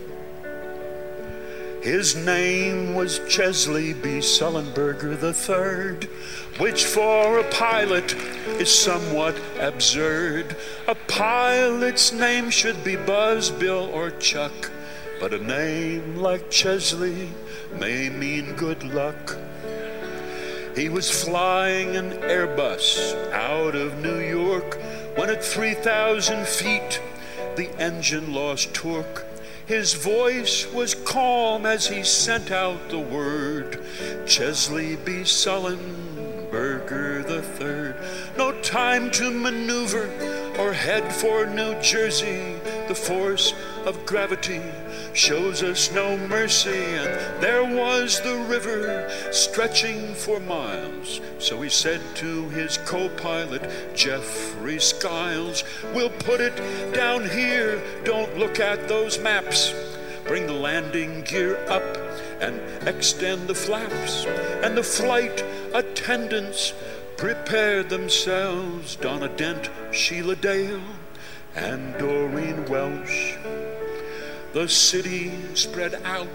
His 1.85 2.17
name 2.17 2.95
was 2.95 3.21
Chesley 3.29 3.93
B. 3.93 4.21
Sullenberger 4.21 5.21
III, 5.21 6.09
which 6.59 6.87
for 6.87 7.39
a 7.39 7.51
pilot 7.51 8.15
is 8.59 8.75
somewhat 8.75 9.39
absurd. 9.61 10.57
A 10.89 10.95
pilot's 10.95 12.11
name 12.11 12.49
should 12.49 12.83
be 12.83 12.97
Buzz, 12.97 13.51
Bill, 13.51 13.91
or 13.93 14.13
Chuck, 14.13 14.71
but 15.21 15.35
a 15.35 15.39
name 15.39 16.17
like 16.17 16.51
Chesley 16.51 17.29
may 17.79 18.09
mean 18.09 18.55
good 18.55 18.83
luck. 18.83 19.37
He 20.75 20.89
was 20.89 21.11
flying 21.11 21.97
an 21.97 22.13
Airbus 22.13 23.31
out 23.31 23.75
of 23.75 23.99
New 23.99 24.21
York 24.21 24.79
when 25.17 25.29
at 25.29 25.45
3,000 25.45 26.47
feet 26.47 27.03
the 27.57 27.69
engine 27.79 28.33
lost 28.33 28.73
torque. 28.73 29.24
His 29.67 29.95
voice 29.95 30.71
was 30.73 30.95
calm 30.95 31.65
as 31.65 31.87
he 31.87 32.05
sent 32.05 32.51
out 32.51 32.91
the 32.91 32.99
word 32.99 33.83
Chesley 34.27 34.97
B. 34.97 35.23
Sullenberger 35.23 37.27
the 37.27 37.41
third. 37.41 37.97
No 38.37 38.53
time 38.61 39.11
to 39.13 39.31
maneuver 39.31 40.11
or 40.59 40.75
head 40.75 41.11
for 41.15 41.47
New 41.47 41.81
Jersey. 41.81 42.57
The 42.89 42.95
force 42.95 43.55
of 43.87 44.05
gravity 44.05 44.61
shows 45.15 45.63
us 45.63 45.91
no 45.93 46.19
mercy, 46.29 46.71
and 46.71 47.43
there 47.43 47.65
was 47.65 48.21
the 48.21 48.37
river 48.37 49.11
stretching 49.33 50.15
for 50.15 50.39
miles. 50.41 51.21
So 51.39 51.63
he 51.63 51.71
said 51.71 52.03
to 52.17 52.49
his 52.51 52.77
co 52.79 53.09
pilot, 53.09 53.71
Jeffrey 53.95 54.79
Skiles, 54.79 55.65
We'll 55.95 56.11
put 56.11 56.41
it 56.41 56.55
down 56.93 57.29
here, 57.31 57.83
don't 58.05 58.37
look 58.37 58.61
at 58.61 58.87
those 58.87 59.19
maps. 59.19 59.73
Bring 60.27 60.47
the 60.47 60.53
landing 60.53 61.23
gear 61.23 61.57
up 61.69 61.97
and 62.41 62.61
extend 62.87 63.49
the 63.49 63.55
flaps, 63.55 64.27
and 64.63 64.77
the 64.77 64.83
flight 64.83 65.43
attendants 65.73 66.75
prepared 67.17 67.89
themselves. 67.89 68.97
Donna 68.97 69.29
Dent, 69.29 69.71
Sheila 69.93 70.37
Dale, 70.37 70.81
and 71.55 71.97
Doreen 71.99 72.65
Welsh. 72.67 73.37
The 74.53 74.69
city 74.69 75.33
spread 75.55 75.95
out 76.05 76.29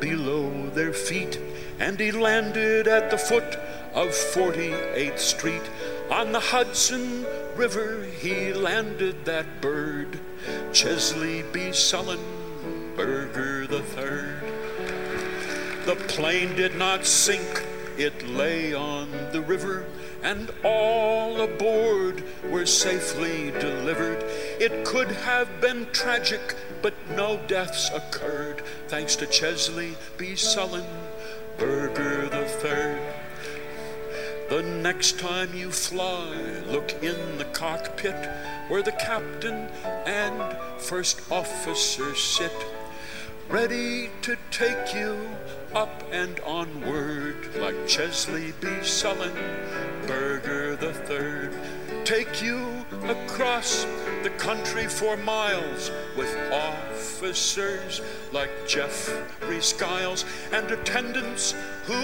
below 0.00 0.68
their 0.70 0.92
feet, 0.92 1.40
and 1.78 1.98
he 1.98 2.12
landed 2.12 2.86
at 2.88 3.10
the 3.10 3.18
foot 3.18 3.56
of 3.94 4.08
48th 4.08 5.18
Street. 5.18 5.62
On 6.10 6.32
the 6.32 6.40
Hudson 6.40 7.24
River, 7.56 8.04
he 8.04 8.52
landed 8.52 9.24
that 9.24 9.60
bird, 9.60 10.20
Chesley 10.72 11.42
B. 11.52 11.70
Sullenberger 11.70 13.70
III. 13.70 14.50
The 15.84 15.96
plane 16.06 16.54
did 16.54 16.76
not 16.76 17.06
sink, 17.06 17.66
it 17.96 18.28
lay 18.28 18.74
on 18.74 19.10
the 19.32 19.42
river, 19.42 19.84
and 20.22 20.50
all 20.64 21.40
aboard 21.40 22.22
were 22.48 22.66
safely 22.66 23.50
delivered. 23.52 24.22
It 24.60 24.84
could 24.84 25.10
have 25.10 25.60
been 25.60 25.86
tragic, 25.92 26.54
but 26.80 26.94
no 27.10 27.40
deaths 27.46 27.90
occurred, 27.90 28.62
thanks 28.88 29.16
to 29.16 29.26
Chesley 29.26 29.96
B. 30.16 30.32
Sullenberger 30.34 32.22
III. 32.24 32.28
The 32.30 32.44
Third. 32.48 33.14
The 34.48 34.62
next 34.62 35.18
time 35.18 35.54
you 35.54 35.70
fly, 35.70 36.60
look 36.66 36.92
in 37.02 37.38
the 37.38 37.46
cockpit 37.52 38.28
where 38.68 38.82
the 38.82 38.92
captain 38.92 39.68
and 40.06 40.56
first 40.78 41.20
officer 41.32 42.14
sit, 42.14 42.52
ready 43.48 44.10
to 44.22 44.36
take 44.50 44.94
you 44.94 45.18
up 45.74 46.02
and 46.12 46.38
onward 46.40 47.54
like 47.56 47.86
Chesley 47.88 48.52
B. 48.60 48.68
Sullenberger 50.12 51.10
III. 51.10 52.04
Take 52.04 52.42
you 52.42 52.84
across 53.04 53.84
the 54.22 54.30
country 54.36 54.86
for 54.86 55.16
miles 55.16 55.90
with 56.16 56.34
officers 56.52 58.02
like 58.32 58.50
Jeffrey 58.66 59.60
Skiles 59.60 60.24
and 60.52 60.70
attendants 60.70 61.54
who 61.84 61.94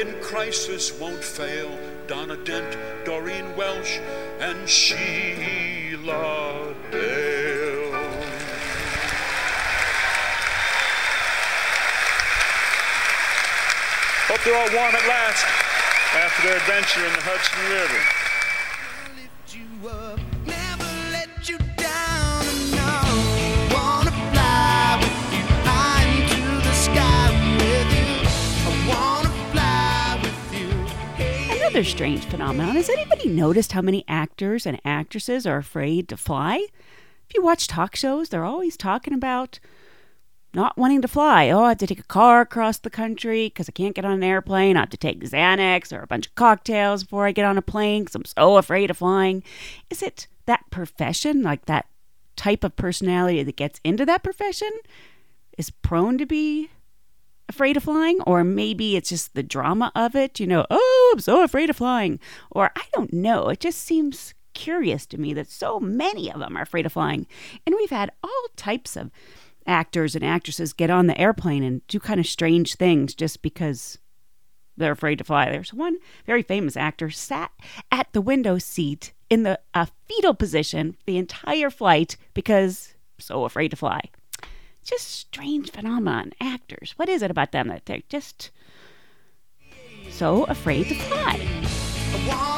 in 0.00 0.20
crisis 0.20 0.98
won't 0.98 1.24
fail. 1.24 1.78
Donna 2.06 2.36
Dent, 2.36 2.76
Doreen 3.04 3.56
Welsh, 3.56 3.98
and 4.40 4.68
Sheila 4.68 6.74
Dale. 6.90 7.92
Hope 14.28 14.44
they're 14.44 14.54
all 14.54 14.74
warm 14.74 14.94
at 14.94 15.08
last 15.08 15.67
after 16.18 16.48
their 16.48 16.56
adventure 16.56 17.06
in 17.06 17.12
the 17.12 17.20
Hudson 17.22 17.62
River. 17.70 18.02
Another 31.60 31.84
strange 31.84 32.24
phenomenon. 32.24 32.74
Has 32.74 32.88
anybody 32.88 33.28
noticed 33.28 33.70
how 33.70 33.82
many 33.82 34.04
actors 34.08 34.66
and 34.66 34.80
actresses 34.84 35.46
are 35.46 35.58
afraid 35.58 36.08
to 36.08 36.16
fly? 36.16 36.66
If 37.28 37.34
you 37.36 37.42
watch 37.44 37.68
talk 37.68 37.94
shows, 37.94 38.30
they're 38.30 38.44
always 38.44 38.76
talking 38.76 39.14
about 39.14 39.60
not 40.54 40.76
wanting 40.78 41.02
to 41.02 41.08
fly. 41.08 41.50
Oh, 41.50 41.64
I 41.64 41.70
have 41.70 41.78
to 41.78 41.86
take 41.86 42.00
a 42.00 42.04
car 42.04 42.40
across 42.40 42.78
the 42.78 42.90
country 42.90 43.46
because 43.46 43.68
I 43.68 43.72
can't 43.72 43.94
get 43.94 44.04
on 44.04 44.12
an 44.12 44.22
airplane. 44.22 44.76
I 44.76 44.80
have 44.80 44.90
to 44.90 44.96
take 44.96 45.20
Xanax 45.20 45.96
or 45.96 46.02
a 46.02 46.06
bunch 46.06 46.26
of 46.26 46.34
cocktails 46.34 47.04
before 47.04 47.26
I 47.26 47.32
get 47.32 47.44
on 47.44 47.58
a 47.58 47.62
plane 47.62 48.04
because 48.04 48.14
I'm 48.14 48.24
so 48.24 48.56
afraid 48.56 48.90
of 48.90 48.98
flying. 48.98 49.42
Is 49.90 50.02
it 50.02 50.26
that 50.46 50.64
profession, 50.70 51.42
like 51.42 51.66
that 51.66 51.86
type 52.36 52.64
of 52.64 52.76
personality 52.76 53.42
that 53.42 53.56
gets 53.56 53.80
into 53.84 54.06
that 54.06 54.22
profession, 54.22 54.70
is 55.58 55.70
prone 55.70 56.16
to 56.18 56.26
be 56.26 56.70
afraid 57.48 57.76
of 57.76 57.84
flying? 57.84 58.20
Or 58.22 58.42
maybe 58.44 58.96
it's 58.96 59.10
just 59.10 59.34
the 59.34 59.42
drama 59.42 59.92
of 59.94 60.16
it, 60.16 60.40
you 60.40 60.46
know, 60.46 60.64
oh, 60.70 61.10
I'm 61.12 61.20
so 61.20 61.42
afraid 61.42 61.68
of 61.68 61.76
flying. 61.76 62.18
Or 62.50 62.70
I 62.74 62.84
don't 62.94 63.12
know. 63.12 63.48
It 63.48 63.60
just 63.60 63.80
seems 63.80 64.34
curious 64.54 65.06
to 65.06 65.18
me 65.18 65.34
that 65.34 65.50
so 65.50 65.78
many 65.78 66.32
of 66.32 66.40
them 66.40 66.56
are 66.56 66.62
afraid 66.62 66.86
of 66.86 66.92
flying. 66.92 67.26
And 67.66 67.74
we've 67.76 67.90
had 67.90 68.10
all 68.22 68.46
types 68.56 68.96
of 68.96 69.10
actors 69.68 70.16
and 70.16 70.24
actresses 70.24 70.72
get 70.72 70.90
on 70.90 71.06
the 71.06 71.20
airplane 71.20 71.62
and 71.62 71.86
do 71.86 72.00
kind 72.00 72.18
of 72.18 72.26
strange 72.26 72.74
things 72.74 73.14
just 73.14 73.42
because 73.42 73.98
they're 74.76 74.92
afraid 74.92 75.18
to 75.18 75.24
fly. 75.24 75.50
There's 75.50 75.74
one 75.74 75.98
very 76.26 76.42
famous 76.42 76.76
actor 76.76 77.10
sat 77.10 77.52
at 77.92 78.12
the 78.12 78.20
window 78.20 78.58
seat 78.58 79.12
in 79.28 79.42
the 79.42 79.60
a 79.74 79.86
fetal 80.06 80.34
position 80.34 80.96
the 81.06 81.18
entire 81.18 81.70
flight 81.70 82.16
because 82.34 82.94
so 83.18 83.44
afraid 83.44 83.68
to 83.68 83.76
fly. 83.76 84.00
Just 84.84 85.10
strange 85.10 85.70
phenomenon. 85.70 86.32
Actors, 86.40 86.94
what 86.96 87.08
is 87.08 87.22
it 87.22 87.30
about 87.30 87.52
them 87.52 87.68
that 87.68 87.84
they're 87.86 88.02
just 88.08 88.50
so 90.10 90.44
afraid 90.44 90.88
to 90.88 90.94
fly? 90.94 92.57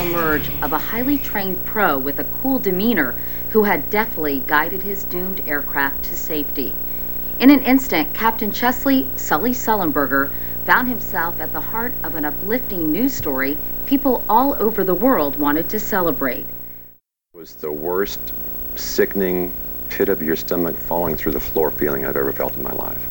To 0.00 0.06
emerge 0.06 0.48
of 0.62 0.72
a 0.72 0.78
highly 0.78 1.18
trained 1.18 1.62
pro 1.64 1.98
with 1.98 2.18
a 2.18 2.24
cool 2.24 2.58
demeanor 2.58 3.14
who 3.50 3.64
had 3.64 3.90
deftly 3.90 4.42
guided 4.46 4.82
his 4.82 5.04
doomed 5.04 5.42
aircraft 5.46 6.04
to 6.04 6.16
safety. 6.16 6.74
In 7.38 7.50
an 7.50 7.62
instant, 7.62 8.12
Captain 8.14 8.52
Chesley 8.52 9.06
Sully 9.16 9.52
Sullenberger 9.52 10.30
found 10.64 10.88
himself 10.88 11.40
at 11.40 11.52
the 11.52 11.60
heart 11.60 11.92
of 12.02 12.14
an 12.14 12.24
uplifting 12.24 12.92
news 12.92 13.14
story 13.14 13.56
people 13.86 14.24
all 14.28 14.54
over 14.62 14.84
the 14.84 14.94
world 14.94 15.36
wanted 15.36 15.68
to 15.68 15.80
celebrate. 15.80 16.46
It 17.34 17.38
was 17.38 17.54
the 17.54 17.72
worst 17.72 18.20
sickening 18.76 19.52
pit 19.88 20.08
of 20.08 20.22
your 20.22 20.36
stomach 20.36 20.76
falling 20.76 21.16
through 21.16 21.32
the 21.32 21.40
floor 21.40 21.70
feeling 21.70 22.06
I've 22.06 22.16
ever 22.16 22.32
felt 22.32 22.56
in 22.56 22.62
my 22.62 22.72
life. 22.72 23.04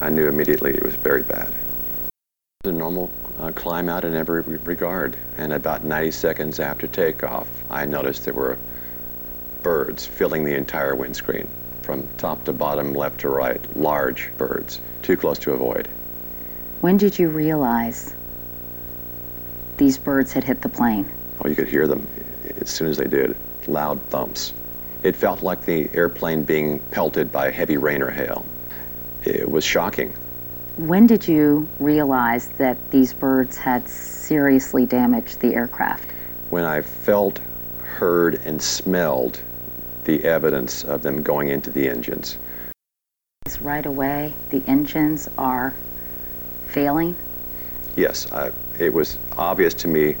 I 0.00 0.08
knew 0.10 0.26
immediately 0.28 0.74
it 0.74 0.82
was 0.82 0.94
very 0.96 1.22
bad. 1.22 1.52
A 2.64 2.72
normal 2.72 3.10
uh, 3.38 3.52
climb 3.52 3.88
out 3.88 4.04
in 4.04 4.14
every 4.14 4.42
regard, 4.42 5.16
and 5.36 5.52
about 5.52 5.84
90 5.84 6.10
seconds 6.10 6.60
after 6.60 6.86
takeoff, 6.86 7.48
I 7.70 7.84
noticed 7.84 8.24
there 8.24 8.34
were 8.34 8.58
birds 9.62 10.06
filling 10.06 10.44
the 10.44 10.54
entire 10.54 10.94
windscreen 10.94 11.48
from 11.82 12.08
top 12.16 12.44
to 12.44 12.52
bottom, 12.52 12.94
left 12.94 13.20
to 13.20 13.28
right, 13.28 13.60
large 13.76 14.30
birds, 14.36 14.80
too 15.02 15.16
close 15.16 15.38
to 15.40 15.52
avoid. 15.52 15.88
When 16.80 16.96
did 16.96 17.18
you 17.18 17.28
realize 17.28 18.14
these 19.76 19.98
birds 19.98 20.32
had 20.32 20.44
hit 20.44 20.62
the 20.62 20.68
plane? 20.68 21.10
Oh, 21.42 21.48
you 21.48 21.54
could 21.54 21.68
hear 21.68 21.86
them 21.86 22.06
as 22.60 22.70
soon 22.70 22.88
as 22.88 22.96
they 22.96 23.06
did. 23.06 23.36
Loud 23.66 24.00
thumps. 24.08 24.52
It 25.02 25.16
felt 25.16 25.42
like 25.42 25.64
the 25.64 25.90
airplane 25.92 26.44
being 26.44 26.78
pelted 26.90 27.32
by 27.32 27.50
heavy 27.50 27.76
rain 27.76 28.02
or 28.02 28.10
hail. 28.10 28.44
It 29.24 29.50
was 29.50 29.64
shocking. 29.64 30.14
When 30.76 31.06
did 31.06 31.28
you 31.28 31.68
realize 31.78 32.48
that 32.58 32.90
these 32.90 33.14
birds 33.14 33.56
had 33.56 33.88
seriously 33.88 34.84
damaged 34.84 35.38
the 35.38 35.54
aircraft? 35.54 36.10
When 36.50 36.64
I 36.64 36.82
felt, 36.82 37.40
heard, 37.78 38.40
and 38.44 38.60
smelled 38.60 39.40
the 40.02 40.24
evidence 40.24 40.82
of 40.82 41.02
them 41.02 41.22
going 41.22 41.48
into 41.48 41.70
the 41.70 41.88
engines. 41.88 42.38
Right 43.60 43.86
away, 43.86 44.34
the 44.50 44.64
engines 44.66 45.28
are 45.38 45.74
failing. 46.66 47.14
Yes, 47.94 48.30
I, 48.32 48.50
it 48.80 48.92
was 48.92 49.18
obvious 49.36 49.74
to 49.74 49.88
me 49.88 50.16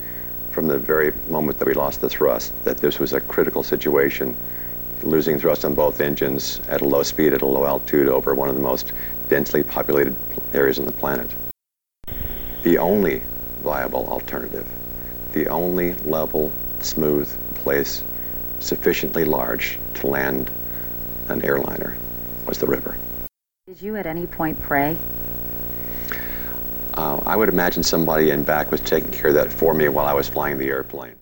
from 0.52 0.68
the 0.68 0.78
very 0.78 1.12
moment 1.28 1.58
that 1.58 1.66
we 1.66 1.74
lost 1.74 2.00
the 2.00 2.08
thrust 2.08 2.52
that 2.62 2.76
this 2.76 3.00
was 3.00 3.12
a 3.12 3.20
critical 3.20 3.64
situation. 3.64 4.36
Losing 5.02 5.38
thrust 5.40 5.64
on 5.64 5.74
both 5.74 6.00
engines 6.00 6.60
at 6.68 6.80
a 6.80 6.84
low 6.84 7.02
speed, 7.02 7.34
at 7.34 7.42
a 7.42 7.46
low 7.46 7.66
altitude, 7.66 8.08
over 8.08 8.34
one 8.34 8.48
of 8.48 8.54
the 8.54 8.62
most 8.62 8.92
densely 9.28 9.62
populated 9.62 10.14
areas 10.52 10.78
on 10.78 10.84
the 10.84 10.92
planet. 10.92 11.30
The 12.62 12.78
only 12.78 13.22
viable 13.62 14.06
alternative, 14.08 14.66
the 15.32 15.48
only 15.48 15.94
level, 15.94 16.52
smooth 16.80 17.28
place 17.56 18.02
sufficiently 18.60 19.24
large 19.24 19.78
to 19.94 20.06
land 20.06 20.50
an 21.28 21.42
airliner 21.42 21.96
was 22.46 22.58
the 22.58 22.66
river. 22.66 22.96
Did 23.66 23.80
you 23.80 23.96
at 23.96 24.06
any 24.06 24.26
point 24.26 24.60
pray? 24.60 24.96
Uh, 26.94 27.20
I 27.26 27.34
would 27.34 27.48
imagine 27.48 27.82
somebody 27.82 28.30
in 28.30 28.44
back 28.44 28.70
was 28.70 28.80
taking 28.80 29.10
care 29.10 29.28
of 29.28 29.34
that 29.34 29.52
for 29.52 29.74
me 29.74 29.88
while 29.88 30.06
I 30.06 30.12
was 30.12 30.28
flying 30.28 30.58
the 30.58 30.68
airplane. 30.68 31.16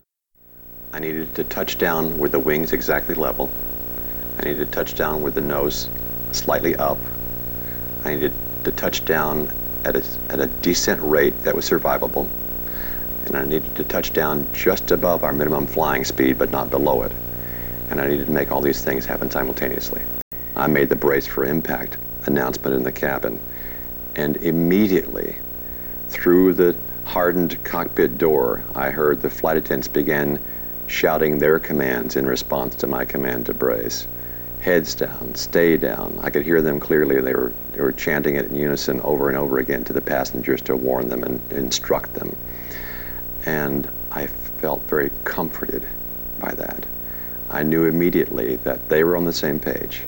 I 0.93 0.99
needed 0.99 1.35
to 1.37 1.45
touch 1.45 1.79
down 1.79 2.19
with 2.19 2.33
the 2.33 2.39
wings 2.39 2.73
exactly 2.73 3.15
level. 3.15 3.49
I 4.39 4.43
needed 4.43 4.67
to 4.67 4.73
touch 4.73 4.95
down 4.95 5.23
with 5.23 5.35
the 5.35 5.41
nose 5.41 5.89
slightly 6.33 6.77
up. 6.77 6.99
I 8.05 8.15
needed 8.15 8.33
to 8.65 8.73
touch 8.73 9.05
down 9.05 9.51
at 9.85 9.97
a, 9.97 10.05
at 10.29 10.41
a 10.41 10.47
decent 10.47 11.01
rate 11.03 11.43
that 11.43 11.55
was 11.55 11.69
survivable. 11.69 12.29
And 13.27 13.37
I 13.37 13.45
needed 13.45 13.75
to 13.77 13.85
touch 13.85 14.13
down 14.13 14.47
just 14.53 14.91
above 14.91 15.25
our 15.25 15.33
minimum 15.33 15.67
flying 15.67 16.05
speed, 16.05 16.39
but 16.39 16.51
not 16.51 16.71
below 16.71 17.03
it. 17.03 17.13
And 17.91 18.01
I 18.01 18.09
needed 18.09 18.27
to 18.27 18.33
make 18.33 18.51
all 18.51 18.61
these 18.61 18.83
things 18.83 19.07
happen 19.07 19.31
simultaneously. 19.31 20.03
I 20.57 20.67
made 20.67 20.89
the 20.89 20.97
brace 20.97 21.27
for 21.27 21.45
impact 21.45 21.97
announcement 22.27 22.75
in 22.75 22.83
the 22.83 22.93
cabin. 22.93 23.41
And 24.17 24.37
immediately, 24.39 25.37
through 26.09 26.55
the 26.55 26.77
hardened 27.05 27.63
cockpit 27.65 28.19
door, 28.19 28.63
I 28.75 28.91
heard 28.91 29.23
the 29.23 29.31
flight 29.31 29.57
attendants 29.57 29.89
begin 29.89 30.41
shouting 30.87 31.39
their 31.39 31.59
commands 31.59 32.17
in 32.17 32.27
response 32.27 32.75
to 32.77 32.87
my 32.87 33.05
command 33.05 33.47
to 33.47 33.55
brace. 33.55 34.07
Heads 34.63 34.95
down, 34.95 35.35
stay 35.35 35.77
down. 35.77 36.21
I 36.23 36.31
could 36.31 36.45
hear 36.45 36.63
them 36.63 36.79
clearly. 36.79 37.21
They 37.21 37.35
were, 37.35 37.53
they 37.73 37.81
were 37.81 37.91
chanting 37.91 38.37
it 38.37 38.45
in 38.45 38.55
unison 38.55 39.01
over 39.01 39.27
and 39.29 39.37
over 39.37 39.59
again 39.59 39.83
to 39.85 39.93
the 39.93 40.01
passengers 40.01 40.63
to 40.63 40.77
warn 40.77 41.09
them 41.09 41.25
and 41.25 41.41
instruct 41.51 42.15
them. 42.15 42.37
And 43.45 43.91
I 44.13 44.29
felt 44.29 44.81
very 44.83 45.11
comforted 45.25 45.85
by 46.39 46.53
that. 46.53 46.87
I 47.51 47.65
knew 47.65 47.87
immediately 47.87 48.55
that 48.57 48.89
they 48.89 49.03
were 49.03 49.17
on 49.17 49.25
the 49.25 49.33
same 49.33 49.59
page, 49.59 50.03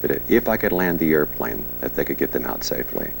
that 0.00 0.28
if 0.28 0.48
I 0.48 0.56
could 0.56 0.72
land 0.72 0.98
the 0.98 1.12
airplane, 1.12 1.64
that 1.78 1.94
they 1.94 2.04
could 2.04 2.18
get 2.18 2.32
them 2.32 2.44
out 2.44 2.64
safely. 2.64 3.12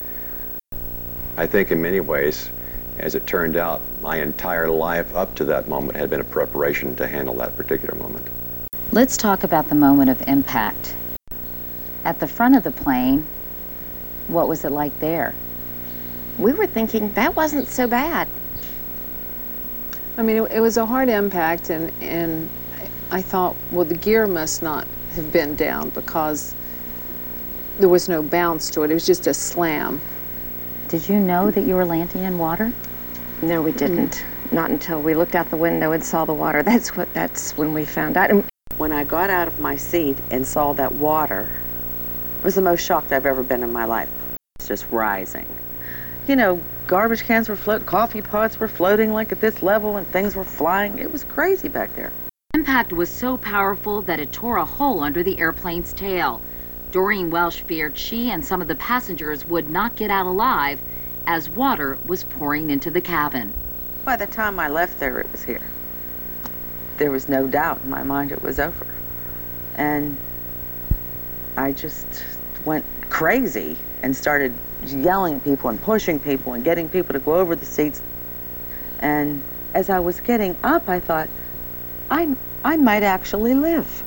I 1.36 1.46
think 1.46 1.70
in 1.70 1.80
many 1.80 2.00
ways, 2.00 2.50
as 2.98 3.14
it 3.14 3.28
turned 3.28 3.54
out, 3.54 3.82
my 4.00 4.16
entire 4.16 4.68
life 4.68 5.14
up 5.14 5.36
to 5.36 5.44
that 5.44 5.68
moment 5.68 5.96
had 5.96 6.10
been 6.10 6.20
a 6.20 6.24
preparation 6.24 6.96
to 6.96 7.06
handle 7.06 7.36
that 7.36 7.56
particular 7.56 7.94
moment. 7.94 8.26
Let's 8.94 9.16
talk 9.16 9.42
about 9.42 9.70
the 9.70 9.74
moment 9.74 10.10
of 10.10 10.20
impact. 10.28 10.94
At 12.04 12.20
the 12.20 12.28
front 12.28 12.56
of 12.56 12.62
the 12.62 12.70
plane, 12.70 13.26
what 14.28 14.48
was 14.48 14.66
it 14.66 14.70
like 14.70 14.98
there? 14.98 15.34
We 16.38 16.52
were 16.52 16.66
thinking 16.66 17.10
that 17.14 17.34
wasn't 17.34 17.68
so 17.68 17.86
bad. 17.86 18.28
I 20.18 20.22
mean, 20.22 20.36
it, 20.36 20.52
it 20.52 20.60
was 20.60 20.76
a 20.76 20.84
hard 20.84 21.08
impact, 21.08 21.70
and, 21.70 21.90
and 22.02 22.50
I 23.10 23.22
thought, 23.22 23.56
well, 23.70 23.86
the 23.86 23.94
gear 23.94 24.26
must 24.26 24.62
not 24.62 24.86
have 25.14 25.32
been 25.32 25.56
down 25.56 25.88
because 25.88 26.54
there 27.78 27.88
was 27.88 28.10
no 28.10 28.22
bounce 28.22 28.68
to 28.72 28.82
it. 28.82 28.90
It 28.90 28.94
was 28.94 29.06
just 29.06 29.26
a 29.26 29.32
slam. 29.32 30.02
Did 30.88 31.08
you 31.08 31.18
know 31.18 31.50
that 31.50 31.62
you 31.62 31.76
were 31.76 31.86
landing 31.86 32.24
in 32.24 32.36
water? 32.36 32.70
No, 33.40 33.62
we 33.62 33.72
didn't. 33.72 34.16
Mm-hmm. 34.16 34.54
Not 34.54 34.70
until 34.70 35.00
we 35.00 35.14
looked 35.14 35.34
out 35.34 35.48
the 35.48 35.56
window 35.56 35.92
and 35.92 36.04
saw 36.04 36.26
the 36.26 36.34
water. 36.34 36.62
That's 36.62 36.94
what. 36.94 37.10
That's 37.14 37.56
when 37.56 37.72
we 37.72 37.86
found 37.86 38.18
out. 38.18 38.30
And 38.30 38.44
When 38.82 38.90
I 38.90 39.04
got 39.04 39.30
out 39.30 39.46
of 39.46 39.60
my 39.60 39.76
seat 39.76 40.16
and 40.28 40.44
saw 40.44 40.72
that 40.72 40.96
water, 40.96 41.48
it 42.40 42.44
was 42.44 42.56
the 42.56 42.62
most 42.62 42.84
shocked 42.84 43.12
I've 43.12 43.26
ever 43.26 43.44
been 43.44 43.62
in 43.62 43.72
my 43.72 43.84
life. 43.84 44.10
It's 44.56 44.66
just 44.66 44.90
rising. 44.90 45.46
You 46.26 46.34
know, 46.34 46.60
garbage 46.88 47.22
cans 47.22 47.48
were 47.48 47.54
floating, 47.54 47.86
coffee 47.86 48.22
pots 48.22 48.58
were 48.58 48.66
floating 48.66 49.12
like 49.12 49.30
at 49.30 49.40
this 49.40 49.62
level, 49.62 49.96
and 49.96 50.04
things 50.08 50.34
were 50.34 50.42
flying. 50.42 50.98
It 50.98 51.12
was 51.12 51.22
crazy 51.22 51.68
back 51.68 51.94
there. 51.94 52.10
Impact 52.54 52.92
was 52.92 53.08
so 53.08 53.36
powerful 53.36 54.02
that 54.02 54.18
it 54.18 54.32
tore 54.32 54.56
a 54.56 54.64
hole 54.64 55.00
under 55.00 55.22
the 55.22 55.38
airplane's 55.38 55.92
tail. 55.92 56.40
Doreen 56.90 57.30
Welsh 57.30 57.60
feared 57.60 57.96
she 57.96 58.32
and 58.32 58.44
some 58.44 58.60
of 58.60 58.66
the 58.66 58.74
passengers 58.74 59.44
would 59.44 59.70
not 59.70 59.94
get 59.94 60.10
out 60.10 60.26
alive 60.26 60.80
as 61.28 61.48
water 61.48 61.98
was 62.04 62.24
pouring 62.24 62.70
into 62.70 62.90
the 62.90 63.00
cabin. 63.00 63.52
By 64.04 64.16
the 64.16 64.26
time 64.26 64.58
I 64.58 64.66
left 64.66 64.98
there, 64.98 65.20
it 65.20 65.30
was 65.30 65.44
here. 65.44 65.62
There 67.02 67.10
was 67.10 67.28
no 67.28 67.48
doubt 67.48 67.80
in 67.82 67.90
my 67.90 68.04
mind 68.04 68.30
it 68.30 68.42
was 68.42 68.60
over. 68.60 68.86
And 69.74 70.16
I 71.56 71.72
just 71.72 72.06
went 72.64 72.84
crazy 73.10 73.76
and 74.04 74.16
started 74.16 74.54
yelling 74.86 75.40
people 75.40 75.68
and 75.68 75.82
pushing 75.82 76.20
people 76.20 76.52
and 76.52 76.62
getting 76.62 76.88
people 76.88 77.12
to 77.14 77.18
go 77.18 77.34
over 77.34 77.56
the 77.56 77.66
seats. 77.66 78.00
And 79.00 79.42
as 79.74 79.90
I 79.90 79.98
was 79.98 80.20
getting 80.20 80.56
up, 80.62 80.88
I 80.88 81.00
thought, 81.00 81.28
I, 82.08 82.36
I 82.62 82.76
might 82.76 83.02
actually 83.02 83.54
live. 83.54 84.04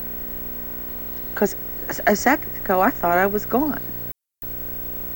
Because 1.34 1.54
a 2.08 2.16
second 2.16 2.56
ago, 2.56 2.80
I 2.80 2.92
thought 2.92 3.18
I 3.18 3.28
was 3.28 3.46
gone. 3.46 3.82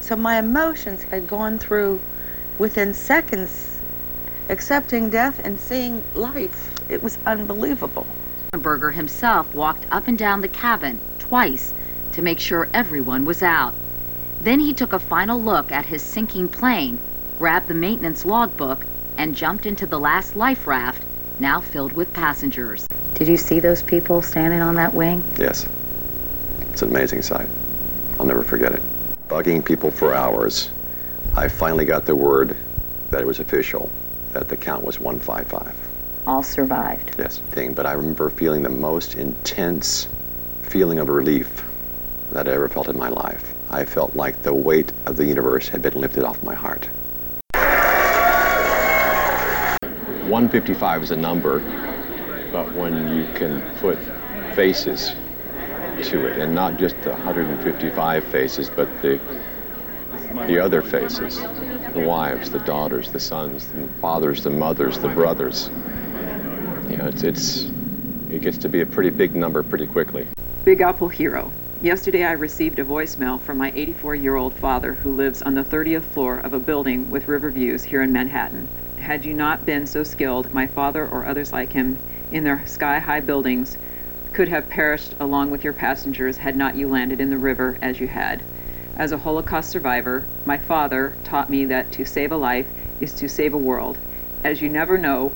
So 0.01 0.17
my 0.17 0.38
emotions 0.38 1.03
had 1.03 1.29
gone 1.29 1.57
through 1.57 2.01
within 2.57 2.94
seconds 2.94 3.79
accepting 4.50 5.09
death 5.09 5.39
and 5.46 5.57
seeing 5.57 6.03
life. 6.13 6.78
It 6.90 7.04
was 7.04 7.20
unbelievable. 7.25 8.08
Berger 8.52 8.92
himself 8.92 9.54
walked 9.54 9.86
up 9.92 10.08
and 10.08 10.18
down 10.18 10.42
the 10.42 10.48
cabin 10.48 11.00
twice 11.20 11.72
to 12.14 12.24
make 12.24 12.40
sure 12.40 12.68
everyone 12.74 13.25
was 13.25 13.44
out. 13.44 13.75
Then 14.42 14.60
he 14.60 14.74
took 14.74 14.94
a 14.94 15.00
final 15.00 15.40
look 15.40 15.72
at 15.72 15.86
his 15.86 16.02
sinking 16.02 16.50
plane, 16.50 16.98
grabbed 17.38 17.68
the 17.68 17.75
maintenance 17.75 18.25
logbook, 18.25 18.86
and 19.18 19.36
jumped 19.36 19.66
into 19.66 19.86
the 19.86 20.00
last 20.00 20.36
life 20.36 20.66
raft, 20.66 21.04
now 21.40 21.62
filled 21.62 21.92
with 21.94 22.12
passengers. 22.14 22.88
Did 23.14 23.28
you 23.28 23.38
see 23.38 23.60
those 23.60 23.84
people 23.84 24.22
standing 24.22 24.62
on 24.62 24.75
that 24.75 24.94
wing? 24.94 25.24
Yes. 25.38 25.68
It's 26.72 26.82
an 26.82 26.90
amazing 26.90 27.22
sight. 27.22 27.50
I'll 28.20 28.25
never 28.25 28.44
forget 28.44 28.74
it. 28.74 28.82
Bugging 29.28 29.64
people 29.64 29.92
for 29.92 30.16
hours, 30.16 30.72
I 31.36 31.48
finally 31.48 31.86
got 31.86 32.06
the 32.06 32.16
word 32.16 32.58
that 33.12 33.22
it 33.22 33.28
was 33.28 33.40
official, 33.40 33.92
that 34.34 34.50
the 34.50 34.58
count 34.58 34.84
was 34.84 35.00
155. 35.00 35.89
All 36.29 36.44
survived. 36.44 37.15
Yes, 37.18 37.39
thing. 37.39 37.74
But 37.74 37.87
I 37.87 37.94
remember 37.94 38.29
feeling 38.29 38.61
the 38.61 38.70
most 38.70 39.15
intense 39.15 40.07
feeling 40.61 41.00
of 41.00 41.09
relief 41.09 41.65
that 42.29 42.48
I 42.48 42.51
ever 42.51 42.70
felt 42.70 42.87
in 42.87 42.96
my 42.96 43.09
life. 43.09 43.55
I 43.72 43.83
felt 43.83 44.15
like 44.15 44.44
the 44.44 44.53
weight 44.53 44.92
of 45.07 45.18
the 45.18 45.25
universe 45.25 45.68
had 45.68 45.81
been 45.81 45.96
lifted 45.96 46.24
off 46.24 46.44
my 46.44 46.53
heart. 46.53 46.87
155 50.29 51.01
is 51.01 51.09
a 51.09 51.15
number, 51.15 51.61
but 52.51 52.75
when 52.75 53.11
you 53.11 53.25
can 53.33 53.63
put 53.77 53.98
faces 54.53 55.15
to 56.03 56.27
it, 56.27 56.37
and 56.37 56.53
not 56.53 56.77
just 56.77 57.01
the 57.01 57.09
155 57.09 58.24
faces, 58.25 58.70
but 58.70 58.87
the 59.01 59.20
the 60.46 60.59
other 60.59 60.83
faces, 60.83 61.39
the 61.39 62.03
wives, 62.05 62.51
the 62.51 62.59
daughters, 62.59 63.11
the 63.11 63.20
sons, 63.20 63.65
the 63.72 63.87
fathers, 64.00 64.44
the 64.44 64.51
mothers, 64.51 65.00
the 65.00 65.09
brothers. 65.09 65.72
Know, 67.00 67.07
it's, 67.07 67.24
it's 67.24 67.72
it 68.29 68.42
gets 68.42 68.57
to 68.57 68.68
be 68.68 68.81
a 68.81 68.85
pretty 68.85 69.09
big 69.09 69.33
number 69.33 69.64
pretty 69.64 69.88
quickly. 69.88 70.27
Big 70.66 70.81
Apple 70.81 71.07
Hero. 71.07 71.50
Yesterday 71.81 72.25
I 72.25 72.33
received 72.33 72.77
a 72.77 72.83
voicemail 72.83 73.40
from 73.40 73.57
my 73.57 73.72
84 73.74 74.16
year 74.16 74.35
old 74.35 74.53
father 74.53 74.96
who 74.96 75.14
lives 75.14 75.42
on 75.42 75.55
the 75.55 75.64
30th 75.64 76.03
floor 76.03 76.40
of 76.40 76.51
a 76.51 76.59
building 76.59 77.09
with 77.09 77.29
river 77.29 77.51
views 77.51 77.85
here 77.85 78.01
in 78.01 78.12
Manhattan. 78.12 78.68
Had 79.00 79.24
you 79.24 79.33
not 79.33 79.66
been 79.66 79.88
so 79.88 80.03
skilled, 80.03 80.53
my 80.53 80.68
father 80.68 81.07
or 81.07 81.25
others 81.25 81.53
like 81.53 81.72
him 81.72 81.98
in 82.33 82.44
their 82.44 82.68
sky 82.68 83.00
high 83.00 83.22
buildings 83.22 83.77
could 84.33 84.50
have 84.50 84.68
perished 84.68 85.16
along 85.22 85.51
with 85.51 85.64
your 85.64 85.72
passengers 85.72 86.35
had 86.35 86.57
not 86.57 86.75
you 86.75 86.90
landed 86.90 87.22
in 87.22 87.29
the 87.29 87.38
river 87.38 87.79
as 87.81 88.01
you 88.01 88.09
had. 88.09 88.44
As 88.98 89.14
a 89.14 89.18
Holocaust 89.18 89.70
survivor, 89.70 90.27
my 90.44 90.57
father 90.57 91.16
taught 91.24 91.50
me 91.50 91.64
that 91.64 91.94
to 91.94 92.03
save 92.03 92.33
a 92.33 92.38
life 92.38 92.68
is 93.00 93.14
to 93.14 93.29
save 93.29 93.53
a 93.53 93.57
world, 93.57 93.98
as 94.44 94.62
you 94.62 94.68
never 94.68 94.98
know 94.98 95.31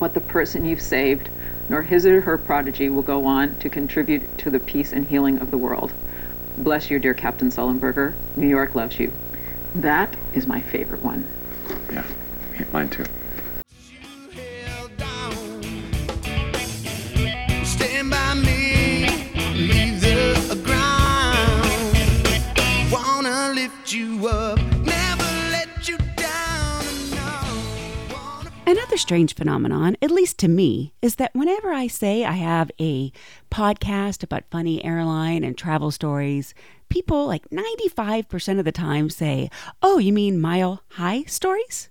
what 0.00 0.14
the 0.14 0.20
person 0.20 0.64
you've 0.64 0.80
saved 0.80 1.28
nor 1.68 1.82
his 1.82 2.04
or 2.04 2.20
her 2.22 2.36
prodigy 2.36 2.90
will 2.90 3.02
go 3.02 3.26
on 3.26 3.54
to 3.60 3.68
contribute 3.68 4.38
to 4.38 4.50
the 4.50 4.58
peace 4.58 4.92
and 4.92 5.06
healing 5.06 5.38
of 5.38 5.52
the 5.52 5.58
world. 5.58 5.92
Bless 6.58 6.90
you, 6.90 6.98
dear 6.98 7.14
Captain 7.14 7.48
Sullenberger. 7.48 8.12
New 8.36 8.48
York 8.48 8.74
loves 8.74 8.98
you. 8.98 9.12
That 9.76 10.16
is 10.34 10.48
my 10.48 10.60
favorite 10.60 11.02
one. 11.02 11.26
Yeah, 11.92 12.04
mine 12.72 12.90
too. 12.90 13.04
held 14.64 14.96
down. 14.96 15.40
Another 28.70 28.98
strange 28.98 29.34
phenomenon, 29.34 29.96
at 30.00 30.12
least 30.12 30.38
to 30.38 30.46
me, 30.46 30.94
is 31.02 31.16
that 31.16 31.34
whenever 31.34 31.72
I 31.72 31.88
say 31.88 32.24
I 32.24 32.34
have 32.34 32.70
a 32.80 33.10
podcast 33.50 34.22
about 34.22 34.44
funny 34.48 34.84
airline 34.84 35.42
and 35.42 35.58
travel 35.58 35.90
stories, 35.90 36.54
people 36.88 37.26
like 37.26 37.50
95% 37.50 38.60
of 38.60 38.64
the 38.64 38.70
time 38.70 39.10
say, 39.10 39.50
Oh, 39.82 39.98
you 39.98 40.12
mean 40.12 40.40
mile 40.40 40.84
high 40.90 41.24
stories? 41.24 41.90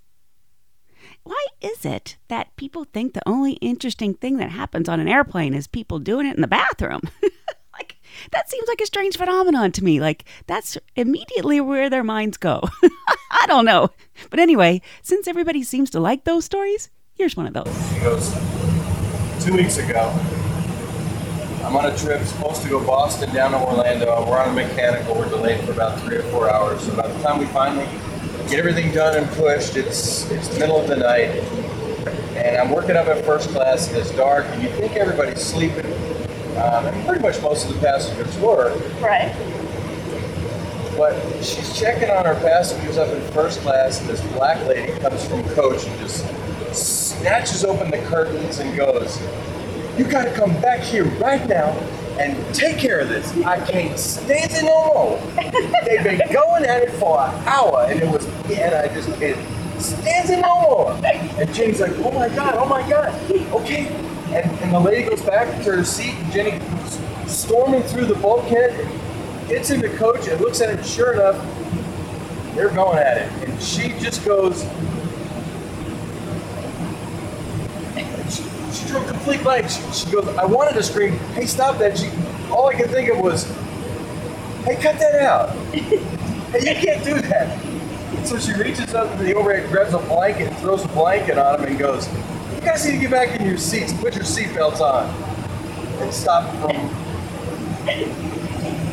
Why 1.22 1.44
is 1.60 1.84
it 1.84 2.16
that 2.28 2.56
people 2.56 2.84
think 2.84 3.12
the 3.12 3.28
only 3.28 3.52
interesting 3.60 4.14
thing 4.14 4.38
that 4.38 4.50
happens 4.50 4.88
on 4.88 5.00
an 5.00 5.08
airplane 5.08 5.52
is 5.52 5.66
people 5.66 5.98
doing 5.98 6.26
it 6.26 6.36
in 6.36 6.40
the 6.40 6.48
bathroom? 6.48 7.02
that 8.32 8.50
seems 8.50 8.68
like 8.68 8.80
a 8.80 8.86
strange 8.86 9.16
phenomenon 9.16 9.72
to 9.72 9.84
me. 9.84 10.00
Like, 10.00 10.24
that's 10.46 10.76
immediately 10.96 11.60
where 11.60 11.90
their 11.90 12.04
minds 12.04 12.36
go. 12.36 12.62
I 13.30 13.46
don't 13.46 13.64
know. 13.64 13.90
But 14.30 14.40
anyway, 14.40 14.82
since 15.02 15.26
everybody 15.28 15.62
seems 15.62 15.90
to 15.90 16.00
like 16.00 16.24
those 16.24 16.44
stories, 16.44 16.90
here's 17.14 17.36
one 17.36 17.46
of 17.46 17.54
those. 17.54 17.90
He 17.92 18.00
goes, 18.00 18.32
two 19.44 19.54
weeks 19.54 19.78
ago, 19.78 20.12
I'm 21.64 21.76
on 21.76 21.86
a 21.86 21.96
trip 21.96 22.22
supposed 22.26 22.62
to 22.62 22.68
go 22.68 22.84
Boston 22.84 23.32
down 23.34 23.52
to 23.52 23.58
Orlando. 23.58 24.06
We're 24.28 24.38
on 24.38 24.48
a 24.48 24.52
mechanical. 24.52 25.14
We're 25.14 25.28
delayed 25.28 25.64
for 25.64 25.72
about 25.72 26.00
three 26.00 26.16
or 26.16 26.22
four 26.24 26.50
hours. 26.50 26.82
So 26.82 26.96
by 26.96 27.06
the 27.06 27.22
time 27.22 27.38
we 27.38 27.46
finally 27.46 27.86
get 28.48 28.58
everything 28.58 28.92
done 28.92 29.16
and 29.16 29.30
pushed, 29.36 29.76
it's 29.76 30.28
it's 30.30 30.58
middle 30.58 30.80
of 30.80 30.88
the 30.88 30.96
night, 30.96 31.28
and 32.34 32.56
I'm 32.56 32.70
working 32.70 32.96
up 32.96 33.06
at 33.06 33.24
first 33.24 33.50
class 33.50 33.88
and 33.88 33.98
it's 33.98 34.10
dark. 34.12 34.46
And 34.46 34.62
you 34.62 34.68
think 34.70 34.96
everybody's 34.96 35.40
sleeping, 35.40 35.86
um, 36.58 36.86
and 36.86 37.06
pretty 37.06 37.22
much 37.22 37.40
most 37.42 37.68
of 37.68 37.74
the 37.74 37.80
passengers 37.80 38.36
were. 38.38 38.72
right. 39.00 39.34
But 40.96 41.18
she's 41.42 41.78
checking 41.78 42.10
on 42.10 42.26
her 42.26 42.34
passengers 42.34 42.98
up 42.98 43.08
in 43.08 43.20
first 43.32 43.60
class, 43.60 44.00
and 44.00 44.08
this 44.10 44.20
black 44.32 44.62
lady 44.66 44.92
comes 45.00 45.24
from 45.26 45.42
coach 45.50 45.86
and 45.86 45.98
just 46.00 46.26
snatches 46.74 47.64
open 47.64 47.90
the 47.90 47.98
curtains 48.06 48.58
and 48.58 48.76
goes, 48.76 49.18
You 49.96 50.04
gotta 50.04 50.32
come 50.32 50.52
back 50.60 50.80
here 50.80 51.04
right 51.18 51.46
now 51.48 51.70
and 52.18 52.36
take 52.54 52.76
care 52.76 53.00
of 53.00 53.08
this. 53.08 53.34
I 53.44 53.64
can't 53.64 53.98
stand 53.98 54.50
it 54.52 54.64
no 54.64 54.84
more. 54.92 55.18
They've 55.86 56.04
been 56.04 56.20
going 56.32 56.64
at 56.64 56.82
it 56.82 56.90
for 56.92 57.18
an 57.20 57.34
hour 57.48 57.86
and 57.88 58.00
it 58.02 58.08
was, 58.10 58.26
and 58.50 58.74
I 58.74 58.88
just 58.92 59.08
can't 59.18 59.38
stand 59.80 60.28
it 60.28 60.40
no 60.40 60.60
more. 60.60 60.92
And 61.40 61.54
Jenny's 61.54 61.80
like, 61.80 61.92
Oh 61.98 62.10
my 62.10 62.28
God, 62.28 62.56
oh 62.56 62.66
my 62.66 62.86
God, 62.90 63.14
okay. 63.30 63.88
And, 64.32 64.48
and 64.60 64.72
the 64.72 64.78
lady 64.78 65.08
goes 65.08 65.22
back 65.22 65.48
to 65.64 65.76
her 65.76 65.84
seat 65.84 66.14
and 66.14 66.32
Jenny 66.32 66.60
storming 67.26 67.82
through 67.82 68.06
the 68.06 68.14
bulkhead, 68.14 68.70
gets 69.48 69.70
in 69.70 69.80
the 69.80 69.88
coach 69.88 70.28
and 70.28 70.40
looks 70.40 70.60
at 70.60 70.70
it. 70.70 70.86
Sure 70.86 71.14
enough, 71.14 71.36
they're 72.54 72.70
going 72.70 72.98
at 72.98 73.18
it. 73.18 73.48
And 73.48 73.60
she 73.60 73.88
just 73.98 74.24
goes, 74.24 74.62
she, 78.32 78.42
she 78.72 78.86
drew 78.86 78.98
a 79.00 79.06
complete 79.08 79.42
blank. 79.42 79.68
She, 79.68 79.82
she 79.92 80.10
goes, 80.12 80.28
I 80.36 80.44
wanted 80.44 80.74
to 80.74 80.82
scream, 80.84 81.12
hey, 81.34 81.46
stop 81.46 81.78
that. 81.78 81.98
She, 81.98 82.08
all 82.50 82.68
I 82.68 82.74
could 82.74 82.90
think 82.90 83.10
of 83.10 83.18
was, 83.18 83.44
hey, 84.64 84.76
cut 84.76 84.98
that 85.00 85.22
out. 85.22 85.50
hey, 85.72 86.74
you 86.74 86.86
can't 86.86 87.04
do 87.04 87.20
that. 87.20 88.26
So 88.26 88.38
she 88.38 88.52
reaches 88.52 88.94
up 88.94 89.16
to 89.16 89.24
the 89.24 89.34
overhead, 89.34 89.70
grabs 89.70 89.94
a 89.94 89.98
blanket, 89.98 90.52
throws 90.58 90.84
a 90.84 90.88
blanket 90.88 91.36
on 91.36 91.60
him, 91.60 91.70
and 91.70 91.78
goes, 91.78 92.08
You 92.60 92.66
guys 92.66 92.84
need 92.84 92.92
to 92.92 92.98
get 92.98 93.10
back 93.10 93.40
in 93.40 93.46
your 93.46 93.56
seats. 93.56 93.92
Put 93.94 94.14
your 94.14 94.24
seatbelts 94.24 94.80
on. 94.80 95.08
And 96.02 96.12
stop 96.12 96.50
from 96.60 96.76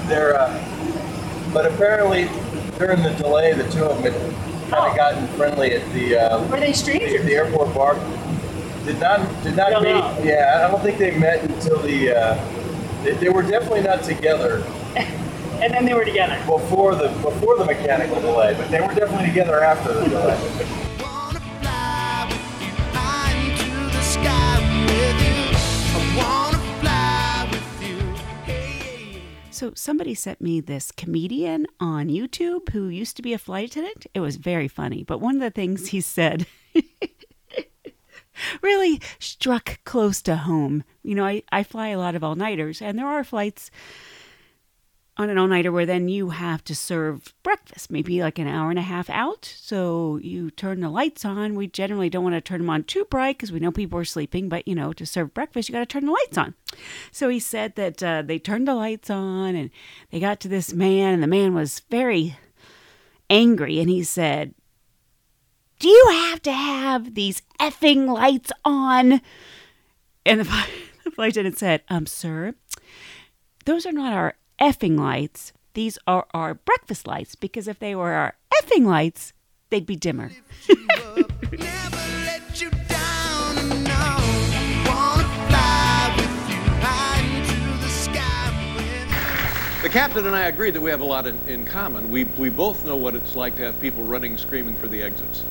their. 0.07 0.39
Uh, 0.39 1.51
but 1.53 1.65
apparently, 1.65 2.29
during 2.77 3.03
the 3.03 3.13
delay, 3.17 3.53
the 3.53 3.69
two 3.69 3.83
of 3.83 4.01
them 4.01 4.13
had 4.13 4.71
kind 4.71 4.89
of 4.91 4.95
gotten 4.95 5.27
friendly 5.35 5.73
at 5.73 5.93
the. 5.93 6.17
Uh, 6.17 6.47
Were 6.47 6.59
they 6.59 6.71
strangers? 6.71 7.19
At 7.19 7.25
the 7.25 7.35
airport 7.35 7.73
bar. 7.73 7.95
Did 8.85 8.99
not 9.01 9.43
did 9.43 9.57
not 9.57 9.71
Don't 9.71 9.83
meet. 9.83 9.91
know. 9.91 10.21
Yeah, 10.23 10.63
I 10.65 10.71
don't 10.71 10.81
think 10.81 10.97
they 10.97 11.17
met 11.17 11.43
until 11.43 11.79
the. 11.79 12.15
Uh, 12.15 13.03
they, 13.03 13.11
they 13.15 13.29
were 13.29 13.41
definitely 13.43 13.81
not 13.81 14.01
together 14.03 14.63
And 15.61 15.73
then 15.73 15.85
they 15.85 15.93
were 15.93 16.05
together. 16.05 16.37
before 16.45 16.95
the 16.95 17.09
before 17.21 17.57
the 17.57 17.65
mechanical 17.65 18.21
delay, 18.21 18.53
but 18.57 18.69
they 18.71 18.79
were 18.79 18.93
definitely 18.93 19.27
together 19.27 19.61
after 19.63 19.93
the 19.93 20.07
delay. 20.07 20.37
So 29.57 29.71
somebody 29.73 30.13
sent 30.13 30.39
me 30.39 30.61
this 30.61 30.91
comedian 30.91 31.65
on 31.79 32.09
YouTube 32.09 32.69
who 32.69 32.89
used 32.89 33.15
to 33.15 33.23
be 33.23 33.33
a 33.33 33.39
flight 33.39 33.71
attendant. 33.71 34.05
It 34.13 34.19
was 34.19 34.35
very 34.35 34.67
funny, 34.67 35.03
but 35.03 35.19
one 35.19 35.33
of 35.33 35.41
the 35.41 35.49
things 35.49 35.87
he 35.87 35.99
said 35.99 36.45
really 38.61 39.01
struck 39.17 39.79
close 39.83 40.21
to 40.21 40.35
home. 40.35 40.83
You 41.01 41.15
know, 41.15 41.25
I, 41.25 41.41
I 41.51 41.63
fly 41.63 41.87
a 41.87 41.97
lot 41.97 42.13
of 42.13 42.23
all-nighters 42.23 42.83
and 42.83 42.99
there 42.99 43.07
are 43.07 43.23
flights 43.23 43.71
on 45.17 45.29
an 45.31 45.37
all-nighter 45.37 45.71
where 45.71 45.85
then 45.85 46.07
you 46.07 46.29
have 46.29 46.63
to 46.63 46.75
serve 46.75 47.33
breakfast, 47.41 47.89
maybe 47.89 48.21
like 48.21 48.37
an 48.37 48.47
hour 48.47 48.69
and 48.69 48.77
a 48.77 48.83
half 48.83 49.09
out. 49.09 49.51
So 49.57 50.19
you 50.21 50.51
turn 50.51 50.81
the 50.81 50.89
lights 50.89 51.25
on. 51.25 51.55
We 51.55 51.67
generally 51.67 52.09
don't 52.09 52.23
want 52.23 52.35
to 52.35 52.41
turn 52.41 52.59
them 52.59 52.69
on 52.69 52.83
too 52.83 53.05
bright 53.05 53.37
because 53.37 53.51
we 53.51 53.59
know 53.59 53.71
people 53.71 53.97
are 53.99 54.05
sleeping, 54.05 54.47
but 54.47 54.67
you 54.67 54.75
know, 54.75 54.93
to 54.93 55.05
serve 55.05 55.33
breakfast, 55.33 55.69
you 55.69 55.73
got 55.73 55.79
to 55.79 55.85
turn 55.87 56.05
the 56.05 56.11
lights 56.11 56.37
on. 56.37 56.53
So 57.11 57.29
he 57.29 57.39
said 57.39 57.75
that 57.75 58.03
uh, 58.03 58.21
they 58.21 58.37
turned 58.37 58.67
the 58.67 58.75
lights 58.75 59.09
on 59.09 59.55
and 59.55 59.71
they 60.11 60.19
got 60.19 60.39
to 60.41 60.47
this 60.47 60.71
man, 60.73 61.15
and 61.15 61.23
the 61.23 61.27
man 61.27 61.55
was 61.55 61.81
very 61.89 62.37
angry, 63.29 63.79
and 63.79 63.89
he 63.89 64.03
said, 64.03 64.53
"Do 65.79 65.89
you 65.89 66.09
have 66.11 66.41
to 66.43 66.51
have 66.51 67.15
these 67.15 67.41
effing 67.59 68.07
lights 68.07 68.51
on?" 68.63 69.21
And 70.25 70.39
the, 70.41 70.45
flight- 70.45 70.69
the 71.03 71.11
flight 71.11 71.31
attendant 71.31 71.57
said, 71.57 71.81
"Um, 71.89 72.05
sir, 72.05 72.53
those 73.65 73.85
are 73.85 73.91
not 73.91 74.13
our 74.13 74.35
effing 74.59 74.99
lights. 74.99 75.53
These 75.73 75.97
are 76.07 76.25
our 76.33 76.55
breakfast 76.55 77.07
lights 77.07 77.35
because 77.35 77.67
if 77.67 77.79
they 77.79 77.95
were 77.95 78.11
our 78.11 78.35
effing 78.53 78.85
lights, 78.85 79.33
they'd 79.69 79.85
be 79.85 79.95
dimmer." 79.95 80.31
Let 81.57 82.61
you 82.61 82.69
down 82.87 83.57
and 83.57 83.83
no. 83.83 84.17
Wanna 84.89 85.23
fly 85.47 86.13
with 86.17 86.49
you 86.49 86.61
high 86.81 87.21
into 87.37 87.77
the 87.83 87.89
The 89.83 89.89
captain 89.89 90.25
and 90.25 90.35
I 90.35 90.45
agree 90.47 90.71
that 90.71 90.81
we 90.81 90.89
have 90.89 91.01
a 91.01 91.05
lot 91.05 91.27
in, 91.27 91.39
in 91.47 91.65
common. 91.65 92.09
We, 92.09 92.23
we 92.23 92.49
both 92.49 92.83
know 92.83 92.95
what 92.95 93.13
it's 93.15 93.35
like 93.35 93.55
to 93.57 93.63
have 93.63 93.79
people 93.79 94.03
running, 94.03 94.37
screaming 94.37 94.75
for 94.75 94.87
the 94.87 95.03
exits. 95.03 95.43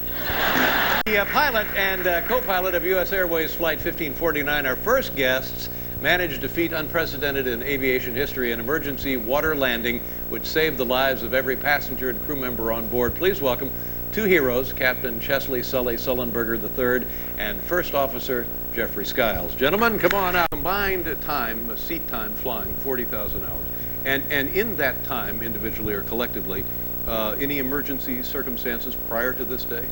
The 1.06 1.18
uh, 1.18 1.24
pilot 1.26 1.66
and 1.76 2.06
uh, 2.06 2.22
co-pilot 2.22 2.74
of 2.74 2.84
U.S. 2.84 3.12
Airways 3.12 3.54
Flight 3.54 3.78
1549, 3.78 4.66
our 4.66 4.74
first 4.74 5.14
guests, 5.14 5.68
managed 6.00 6.42
to 6.42 6.48
feat 6.48 6.72
unprecedented 6.72 7.46
in 7.46 7.62
aviation 7.62 8.14
history, 8.14 8.52
an 8.52 8.60
emergency 8.60 9.16
water 9.16 9.56
landing 9.56 10.00
which 10.28 10.44
saved 10.44 10.76
the 10.76 10.84
lives 10.84 11.22
of 11.22 11.32
every 11.34 11.56
passenger 11.56 12.10
and 12.10 12.22
crew 12.22 12.36
member 12.36 12.72
on 12.72 12.86
board. 12.88 13.14
Please 13.14 13.40
welcome 13.40 13.70
two 14.12 14.24
heroes, 14.24 14.72
Captain 14.72 15.18
Chesley 15.20 15.62
Sully 15.62 15.96
Sullenberger 15.96 16.60
III 16.60 17.06
and 17.38 17.60
First 17.62 17.94
Officer 17.94 18.46
Jeffrey 18.74 19.06
Skiles. 19.06 19.54
Gentlemen, 19.54 19.98
come 19.98 20.12
on 20.14 20.36
out. 20.36 20.50
Combined 20.50 21.16
time, 21.22 21.70
uh, 21.70 21.76
seat 21.76 22.06
time 22.08 22.32
flying, 22.34 22.74
40,000 22.76 23.44
hours. 23.44 23.66
And, 24.04 24.22
and 24.30 24.48
in 24.50 24.76
that 24.76 25.02
time, 25.04 25.42
individually 25.42 25.94
or 25.94 26.02
collectively, 26.02 26.64
uh, 27.06 27.36
any 27.40 27.58
emergency 27.58 28.22
circumstances 28.22 28.94
prior 29.08 29.32
to 29.32 29.44
this 29.44 29.64
day? 29.64 29.88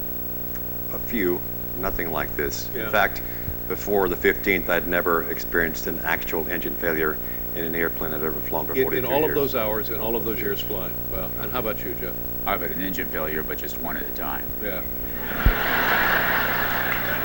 A 0.93 0.99
few, 0.99 1.41
nothing 1.79 2.11
like 2.11 2.37
this. 2.37 2.69
Yeah. 2.75 2.87
In 2.87 2.93
fact, 2.93 3.23
before 3.69 4.09
the 4.09 4.17
15th, 4.17 4.69
I'd 4.69 4.87
never 4.89 5.29
experienced 5.31 5.87
an 5.87 5.99
actual 6.01 6.47
engine 6.49 6.75
failure 6.77 7.17
in 7.55 7.65
an 7.65 7.75
airplane 7.75 8.13
I'd 8.13 8.23
ever 8.23 8.33
flown 8.41 8.67
for 8.67 8.75
In, 8.75 8.83
42 8.83 9.07
in 9.07 9.13
all 9.13 9.21
years. 9.21 9.29
of 9.31 9.35
those 9.37 9.55
hours, 9.55 9.89
in 9.91 10.01
all 10.01 10.17
of 10.17 10.25
those 10.25 10.41
years 10.41 10.61
flying. 10.61 10.93
Well, 11.13 11.31
and 11.41 11.51
how 11.53 11.61
about 11.61 11.83
you, 11.85 11.95
Jeff? 12.01 12.13
I've 12.47 12.61
had 12.61 12.73
an 12.73 12.83
engine 12.83 13.09
failure, 13.09 13.43
but 13.43 13.59
just 13.59 13.79
one 13.81 13.97
at 13.97 14.03
a 14.03 14.13
time. 14.13 14.45
Yeah. 14.63 14.83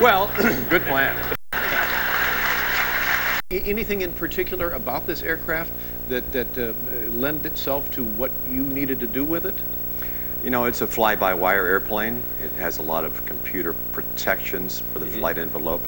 Well, 0.00 0.28
good 0.70 0.82
plan. 0.82 1.16
Anything 3.50 4.02
in 4.02 4.12
particular 4.12 4.70
about 4.70 5.06
this 5.08 5.22
aircraft 5.22 5.72
that, 6.08 6.30
that 6.32 6.56
uh, 6.56 6.72
lend 7.10 7.44
itself 7.44 7.90
to 7.92 8.04
what 8.04 8.30
you 8.48 8.62
needed 8.62 9.00
to 9.00 9.08
do 9.08 9.24
with 9.24 9.44
it? 9.44 9.56
You 10.44 10.50
know, 10.50 10.64
it's 10.66 10.80
a 10.80 10.86
fly-by-wire 10.86 11.66
airplane. 11.66 12.22
It 12.42 12.52
has 12.52 12.78
a 12.78 12.82
lot 12.82 13.04
of 13.04 13.26
computer 13.26 13.72
protections 13.92 14.80
for 14.92 15.00
the 15.00 15.06
Mm-hmm. 15.06 15.18
flight 15.18 15.38
envelope. 15.38 15.82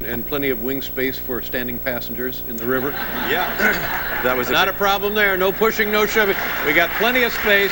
And 0.00 0.26
plenty 0.26 0.50
of 0.50 0.62
wing 0.62 0.82
space 0.82 1.16
for 1.18 1.40
standing 1.40 1.78
passengers 1.78 2.42
in 2.48 2.58
the 2.58 2.66
river? 2.66 2.90
Yeah. 3.30 4.02
That 4.22 4.36
was 4.36 4.48
a 4.48 4.52
Not 4.52 4.68
a 4.68 4.72
problem 4.72 5.14
there. 5.14 5.36
No 5.36 5.52
pushing, 5.52 5.92
no 5.92 6.04
shoving. 6.04 6.36
We 6.66 6.72
got 6.72 6.90
plenty 6.98 7.22
of 7.22 7.32
space. 7.32 7.70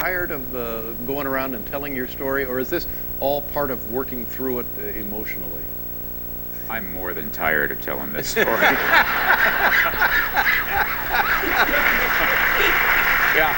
Tired 0.00 0.30
of 0.32 0.54
uh, 0.54 0.92
going 1.06 1.26
around 1.26 1.54
and 1.54 1.66
telling 1.68 1.96
your 1.96 2.08
story, 2.08 2.44
or 2.44 2.58
is 2.58 2.68
this 2.68 2.86
all 3.20 3.42
part 3.42 3.70
of 3.70 3.90
working 3.90 4.26
through 4.26 4.58
it 4.60 4.66
uh, 4.78 4.82
emotionally? 4.82 5.62
I'm 6.68 6.92
more 6.92 7.14
than 7.14 7.30
tired 7.30 7.70
of 7.70 7.80
telling 7.80 8.12
this 8.12 8.28
story. 8.28 8.46
Yeah. 13.36 13.54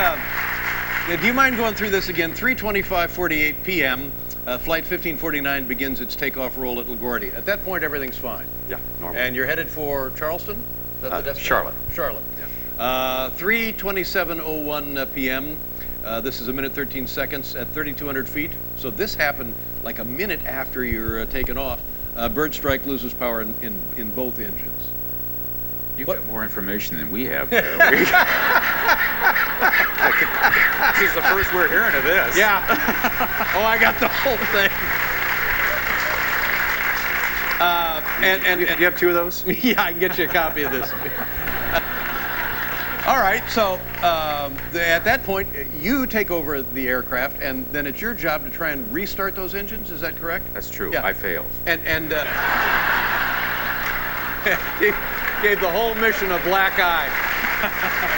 Um, 0.00 0.16
yeah, 0.18 0.30
do 1.16 1.26
you 1.26 1.32
mind 1.32 1.56
going 1.56 1.74
through 1.74 1.90
this 1.90 2.08
again? 2.08 2.32
3:25:48 2.32 3.62
p.m. 3.64 4.12
Uh, 4.46 4.56
flight 4.58 4.82
1549 4.84 5.66
begins 5.66 6.00
its 6.00 6.16
takeoff 6.16 6.56
roll 6.56 6.80
at 6.80 6.86
LaGuardia. 6.86 7.34
At 7.34 7.44
that 7.46 7.64
point, 7.64 7.84
everything's 7.84 8.16
fine. 8.16 8.46
Yeah, 8.68 8.78
normal. 8.98 9.20
And 9.20 9.36
you're 9.36 9.46
headed 9.46 9.68
for 9.68 10.10
Charleston? 10.16 10.56
Is 10.96 11.02
that 11.02 11.08
the 11.10 11.14
Uh, 11.16 11.20
destination? 11.20 11.46
Charlotte. 11.46 11.74
Charlotte. 11.94 12.24
Uh, 12.78 13.30
3:27:01 13.30 14.96
uh, 14.98 15.06
p.m. 15.06 15.58
Uh, 16.04 16.20
this 16.20 16.40
is 16.40 16.48
a 16.48 16.52
minute 16.52 16.72
13 16.72 17.06
seconds 17.06 17.54
at 17.54 17.68
3,200 17.68 18.26
feet. 18.28 18.50
So 18.76 18.88
this 18.90 19.14
happened 19.14 19.52
like 19.84 19.98
a 19.98 20.04
minute 20.04 20.40
after 20.46 20.82
you're 20.84 21.20
uh, 21.20 21.26
taken 21.26 21.58
off. 21.58 21.80
Uh, 22.16 22.28
Bird 22.28 22.54
Strike 22.54 22.86
loses 22.86 23.12
power 23.12 23.42
in, 23.42 23.54
in, 23.60 23.78
in 23.96 24.10
both 24.12 24.38
engines. 24.38 24.88
You've 25.98 26.06
got 26.06 26.24
more 26.26 26.42
information 26.42 26.96
than 26.96 27.10
we 27.10 27.26
have. 27.26 27.50
This 30.98 31.10
is 31.10 31.14
the 31.14 31.22
first 31.22 31.52
we're 31.54 31.68
hearing 31.68 31.94
of 31.94 32.04
this. 32.04 32.36
Yeah. 32.36 32.64
oh, 33.54 33.62
I 33.62 33.78
got 33.78 33.98
the 34.00 34.08
whole 34.08 34.36
thing. 34.52 34.70
Uh, 37.60 38.02
and, 38.22 38.42
and, 38.44 38.62
and 38.62 38.78
you 38.78 38.86
have 38.86 38.98
two 38.98 39.08
of 39.08 39.14
those? 39.14 39.44
yeah, 39.64 39.82
I 39.82 39.92
can 39.92 40.00
get 40.00 40.16
you 40.16 40.24
a 40.24 40.28
copy 40.28 40.62
of 40.62 40.72
this. 40.72 40.90
All 43.06 43.18
right, 43.18 43.42
so 43.48 43.74
um, 44.02 44.56
the, 44.72 44.86
at 44.86 45.04
that 45.04 45.22
point, 45.24 45.48
you 45.78 46.06
take 46.06 46.30
over 46.30 46.62
the 46.62 46.88
aircraft, 46.88 47.42
and 47.42 47.66
then 47.72 47.86
it's 47.86 48.00
your 48.00 48.14
job 48.14 48.44
to 48.44 48.50
try 48.50 48.70
and 48.70 48.90
restart 48.92 49.34
those 49.34 49.54
engines. 49.54 49.90
Is 49.90 50.00
that 50.02 50.16
correct? 50.16 50.52
That's 50.54 50.70
true. 50.70 50.92
Yeah. 50.92 51.04
I 51.04 51.12
failed. 51.12 51.46
And 51.66 51.84
and 51.86 52.12
uh, 52.12 52.24
gave 55.42 55.60
the 55.60 55.70
whole 55.70 55.94
mission 55.96 56.30
a 56.30 56.38
black 56.44 56.78
eye. 56.78 58.16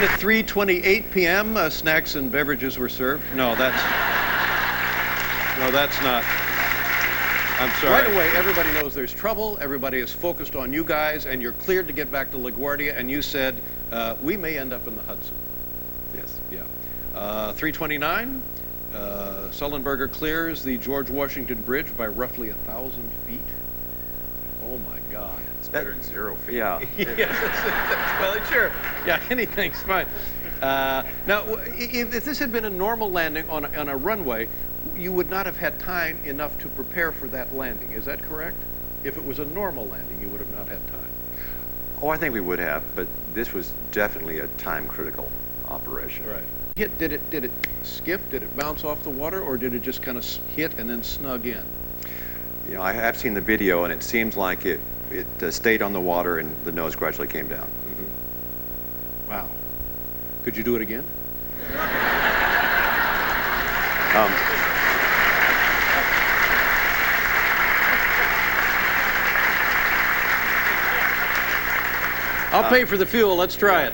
At 0.00 0.20
3:28 0.20 1.10
p.m., 1.10 1.56
uh, 1.56 1.68
snacks 1.68 2.14
and 2.14 2.30
beverages 2.30 2.78
were 2.78 2.88
served. 2.88 3.24
No, 3.34 3.56
that's 3.56 3.82
no, 5.58 5.72
that's 5.72 6.00
not. 6.02 6.22
I'm 7.58 7.70
sorry. 7.80 8.04
Right 8.04 8.14
away, 8.14 8.30
everybody 8.36 8.72
knows 8.74 8.94
there's 8.94 9.12
trouble. 9.12 9.58
Everybody 9.60 9.98
is 9.98 10.12
focused 10.12 10.54
on 10.54 10.72
you 10.72 10.84
guys, 10.84 11.26
and 11.26 11.42
you're 11.42 11.50
cleared 11.50 11.88
to 11.88 11.92
get 11.92 12.12
back 12.12 12.30
to 12.30 12.36
LaGuardia. 12.38 12.96
And 12.96 13.10
you 13.10 13.20
said 13.20 13.60
uh, 13.90 14.14
we 14.22 14.36
may 14.36 14.56
end 14.56 14.72
up 14.72 14.86
in 14.86 14.94
the 14.94 15.02
Hudson. 15.02 15.34
Yes. 16.14 16.40
Yeah. 16.52 16.62
Uh, 17.12 17.52
329. 17.54 18.40
Uh, 18.94 19.48
Sullenberger 19.50 20.08
clears 20.12 20.62
the 20.62 20.78
George 20.78 21.10
Washington 21.10 21.60
Bridge 21.62 21.88
by 21.96 22.06
roughly 22.06 22.50
a 22.50 22.54
thousand 22.54 23.10
feet. 23.26 23.40
Oh 24.70 24.76
my 24.78 24.98
God. 25.10 25.40
It's 25.58 25.68
better 25.68 25.92
than 25.92 26.02
zero 26.02 26.34
feet. 26.36 26.56
Yeah. 26.56 26.80
yes. 26.98 28.20
well, 28.20 28.44
sure. 28.46 28.70
Yeah, 29.06 29.22
anything's 29.30 29.80
fine. 29.82 30.06
Uh, 30.60 31.04
now, 31.26 31.44
if, 31.46 32.14
if 32.14 32.24
this 32.24 32.38
had 32.38 32.52
been 32.52 32.66
a 32.66 32.70
normal 32.70 33.10
landing 33.10 33.48
on 33.48 33.64
a, 33.64 33.78
on 33.78 33.88
a 33.88 33.96
runway, 33.96 34.48
you 34.96 35.12
would 35.12 35.30
not 35.30 35.46
have 35.46 35.56
had 35.56 35.78
time 35.78 36.20
enough 36.24 36.58
to 36.58 36.68
prepare 36.68 37.12
for 37.12 37.28
that 37.28 37.54
landing. 37.54 37.92
Is 37.92 38.04
that 38.04 38.22
correct? 38.22 38.56
If 39.04 39.16
it 39.16 39.24
was 39.24 39.38
a 39.38 39.44
normal 39.46 39.86
landing, 39.86 40.20
you 40.20 40.28
would 40.28 40.40
have 40.40 40.54
not 40.54 40.68
had 40.68 40.86
time. 40.88 41.10
Oh, 42.02 42.08
I 42.08 42.16
think 42.16 42.34
we 42.34 42.40
would 42.40 42.58
have, 42.58 42.82
but 42.94 43.08
this 43.32 43.52
was 43.52 43.72
definitely 43.90 44.40
a 44.40 44.46
time-critical 44.48 45.30
operation. 45.68 46.26
Right. 46.26 46.44
Hit? 46.76 46.98
Did 46.98 47.12
it? 47.12 47.30
Did 47.30 47.44
it 47.44 47.52
skip? 47.82 48.30
Did 48.30 48.42
it 48.42 48.56
bounce 48.56 48.84
off 48.84 49.02
the 49.02 49.10
water, 49.10 49.40
or 49.40 49.56
did 49.56 49.74
it 49.74 49.82
just 49.82 50.02
kind 50.02 50.18
of 50.18 50.24
hit 50.24 50.78
and 50.78 50.88
then 50.88 51.02
snug 51.02 51.46
in? 51.46 51.64
You 52.68 52.74
know, 52.74 52.82
I 52.82 52.92
have 52.92 53.16
seen 53.16 53.32
the 53.32 53.40
video, 53.40 53.84
and 53.84 53.92
it 53.92 54.02
seems 54.02 54.36
like 54.36 54.66
it 54.66 54.80
it 55.10 55.42
uh, 55.42 55.50
stayed 55.50 55.80
on 55.80 55.94
the 55.94 56.00
water, 56.00 56.38
and 56.38 56.54
the 56.64 56.72
nose 56.72 56.94
gradually 56.94 57.28
came 57.28 57.48
down. 57.48 57.70
Wow. 59.26 59.48
Could 60.44 60.54
you 60.54 60.62
do 60.62 60.76
it 60.76 60.82
again? 60.82 61.04
Um, 64.08 64.32
I'll 72.50 72.70
pay 72.70 72.86
for 72.86 72.96
the 72.96 73.04
fuel. 73.04 73.36
Let's 73.36 73.54
try 73.54 73.84
it. 73.84 73.92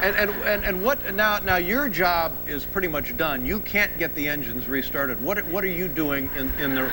And, 0.00 0.14
and, 0.16 0.30
and, 0.44 0.64
and 0.64 0.82
what 0.82 1.14
now? 1.14 1.38
Now 1.38 1.56
your 1.56 1.88
job 1.88 2.36
is 2.46 2.64
pretty 2.64 2.88
much 2.88 3.16
done. 3.16 3.44
You 3.44 3.58
can't 3.60 3.96
get 3.98 4.14
the 4.14 4.28
engines 4.28 4.68
restarted. 4.68 5.20
What 5.22 5.44
what 5.46 5.64
are 5.64 5.68
you 5.68 5.88
doing 5.88 6.30
in, 6.36 6.50
in 6.60 6.74
the 6.74 6.84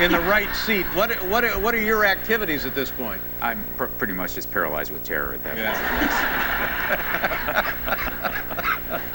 in 0.00 0.12
the 0.12 0.20
right 0.20 0.54
seat? 0.54 0.86
What 0.94 1.10
what 1.28 1.44
are- 1.44 1.58
what 1.58 1.74
are 1.74 1.80
your 1.80 2.04
activities 2.04 2.64
at 2.66 2.74
this 2.74 2.90
point? 2.90 3.20
I'm 3.42 3.64
pr- 3.76 3.86
pretty 3.86 4.12
much 4.12 4.34
just 4.36 4.50
paralyzed 4.52 4.92
with 4.92 5.02
terror 5.04 5.34
at 5.34 5.42
that 5.44 5.56
point. 7.58 8.98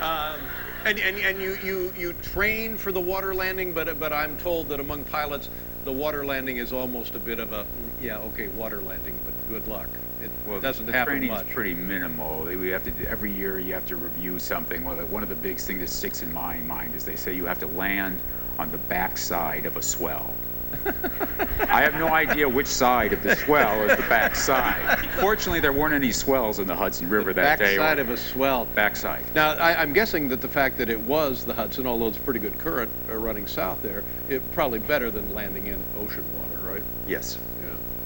Um, 0.00 0.40
and 0.84 0.98
and, 0.98 1.16
and 1.18 1.40
you, 1.40 1.56
you, 1.64 1.92
you 1.96 2.12
train 2.14 2.76
for 2.76 2.92
the 2.92 3.00
water 3.00 3.34
landing, 3.34 3.72
but 3.72 3.98
but 3.98 4.12
I'm 4.12 4.36
told 4.38 4.68
that 4.68 4.80
among 4.80 5.04
pilots, 5.04 5.48
the 5.84 5.92
water 5.92 6.24
landing 6.24 6.58
is 6.58 6.72
almost 6.72 7.14
a 7.14 7.18
bit 7.18 7.38
of 7.38 7.52
a 7.52 7.64
yeah 8.06 8.18
okay 8.18 8.46
water 8.48 8.80
landing, 8.80 9.18
but 9.24 9.34
good 9.48 9.66
luck. 9.66 9.88
It 10.22 10.30
Well, 10.46 10.60
doesn't 10.60 10.86
the 10.86 10.92
happen 10.92 11.14
training 11.14 11.30
much. 11.30 11.48
pretty 11.48 11.74
minimal. 11.74 12.44
We 12.44 12.68
have 12.68 12.84
to 12.84 12.90
do, 12.92 13.04
every 13.04 13.32
year 13.32 13.58
you 13.58 13.74
have 13.74 13.86
to 13.86 13.96
review 13.96 14.38
something. 14.38 14.84
Well, 14.84 14.96
one 15.06 15.22
of 15.24 15.28
the 15.28 15.34
big 15.34 15.58
things 15.58 15.80
that 15.80 15.88
sticks 15.88 16.22
in 16.22 16.32
my 16.32 16.58
mind 16.58 16.94
is 16.94 17.04
they 17.04 17.16
say 17.16 17.34
you 17.34 17.46
have 17.46 17.58
to 17.58 17.66
land 17.66 18.18
on 18.58 18.70
the 18.70 18.78
back 18.78 19.18
side 19.18 19.66
of 19.66 19.76
a 19.76 19.82
swell. 19.82 20.32
I 21.68 21.82
have 21.82 21.94
no 21.94 22.08
idea 22.08 22.48
which 22.48 22.66
side 22.66 23.12
of 23.12 23.22
the 23.22 23.34
swell 23.36 23.82
is 23.82 23.96
the 23.96 24.08
back 24.08 24.34
side. 24.36 25.04
Fortunately, 25.20 25.60
there 25.60 25.72
weren't 25.72 25.94
any 25.94 26.12
swells 26.12 26.58
in 26.58 26.66
the 26.66 26.74
Hudson 26.76 27.08
River 27.08 27.32
that 27.32 27.58
day. 27.58 27.76
Backside 27.76 27.98
of 27.98 28.10
a 28.10 28.16
swell. 28.16 28.66
Backside. 28.66 29.24
Now, 29.34 29.52
I, 29.52 29.80
I'm 29.80 29.92
guessing 29.92 30.28
that 30.28 30.40
the 30.40 30.48
fact 30.48 30.78
that 30.78 30.88
it 30.88 31.00
was 31.00 31.44
the 31.44 31.54
Hudson, 31.54 31.86
although 31.86 32.08
it's 32.08 32.18
a 32.18 32.20
pretty 32.20 32.40
good 32.40 32.58
current 32.58 32.90
uh, 33.08 33.16
running 33.16 33.46
south 33.46 33.82
there, 33.82 34.04
it 34.28 34.48
probably 34.52 34.78
better 34.78 35.10
than 35.10 35.32
landing 35.34 35.66
in 35.66 35.82
ocean 35.98 36.24
water, 36.38 36.72
right? 36.72 36.82
yes. 37.06 37.38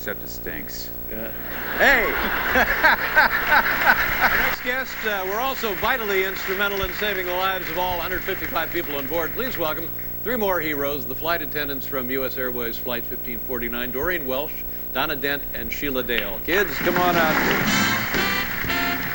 Except 0.00 0.22
it 0.22 0.30
stinks. 0.30 0.88
Yeah. 1.10 1.30
Hey! 1.76 2.04
Our 4.32 4.38
next 4.38 4.64
guest 4.64 4.96
uh, 5.04 5.26
were 5.28 5.38
also 5.38 5.74
vitally 5.74 6.24
instrumental 6.24 6.82
in 6.84 6.92
saving 6.94 7.26
the 7.26 7.34
lives 7.34 7.68
of 7.68 7.76
all 7.76 7.98
155 7.98 8.72
people 8.72 8.96
on 8.96 9.06
board. 9.08 9.30
Please 9.34 9.58
welcome 9.58 9.90
three 10.22 10.36
more 10.36 10.58
heroes, 10.58 11.04
the 11.04 11.14
flight 11.14 11.42
attendants 11.42 11.84
from 11.84 12.10
U.S. 12.12 12.38
Airways 12.38 12.78
Flight 12.78 13.02
1549, 13.02 13.90
Doreen 13.90 14.26
Welsh, 14.26 14.54
Donna 14.94 15.16
Dent, 15.16 15.42
and 15.52 15.70
Sheila 15.70 16.02
Dale. 16.02 16.40
Kids, 16.46 16.74
come 16.76 16.96
on 16.96 17.14
out. 17.14 17.36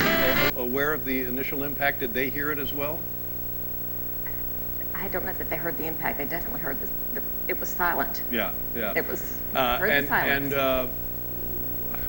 Uh, 0.05 0.51
aware 0.57 0.93
of 0.93 1.03
the 1.03 1.21
initial 1.21 1.63
impact, 1.63 2.01
did 2.01 2.13
they 2.13 2.29
hear 2.29 2.51
it 2.51 2.59
as 2.59 2.71
well? 2.71 2.99
Don't 5.15 5.23
know 5.25 5.31
that 5.31 5.49
they 5.49 5.55
heard 5.55 5.77
the 5.77 5.87
impact. 5.87 6.17
They 6.17 6.25
definitely 6.25 6.59
heard 6.59 6.77
the, 6.81 6.89
the 7.13 7.25
it 7.47 7.57
was 7.57 7.69
silent. 7.69 8.21
Yeah, 8.29 8.51
yeah. 8.75 8.91
It 8.97 9.07
was 9.07 9.39
Uh, 9.53 9.77
heard 9.77 9.89
and 9.89 10.03
the 10.03 10.09
silence. 10.09 10.43
and 10.43 10.53
uh, 10.53 10.87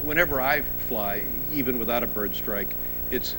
whenever 0.03 0.41
I 0.41 0.63
fly, 0.63 1.25
even 1.53 1.79
without 1.79 2.03
a 2.03 2.09
bird 2.09 2.35
strike, 2.35 2.75
it's 3.13 3.37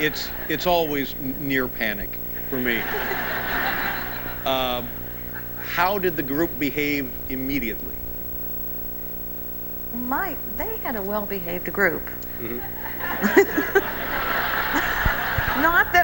it's 0.00 0.30
it's 0.48 0.66
always 0.66 1.14
near 1.38 1.68
panic 1.68 2.18
for 2.48 2.56
me. 2.58 2.80
Um, 4.46 4.88
how 5.60 5.98
did 5.98 6.16
the 6.16 6.22
group 6.22 6.58
behave 6.58 7.10
immediately? 7.28 7.96
My, 9.94 10.38
they 10.56 10.78
had 10.78 10.96
a 10.96 11.02
well-behaved 11.02 11.70
group. 11.70 12.08
Not 12.40 13.84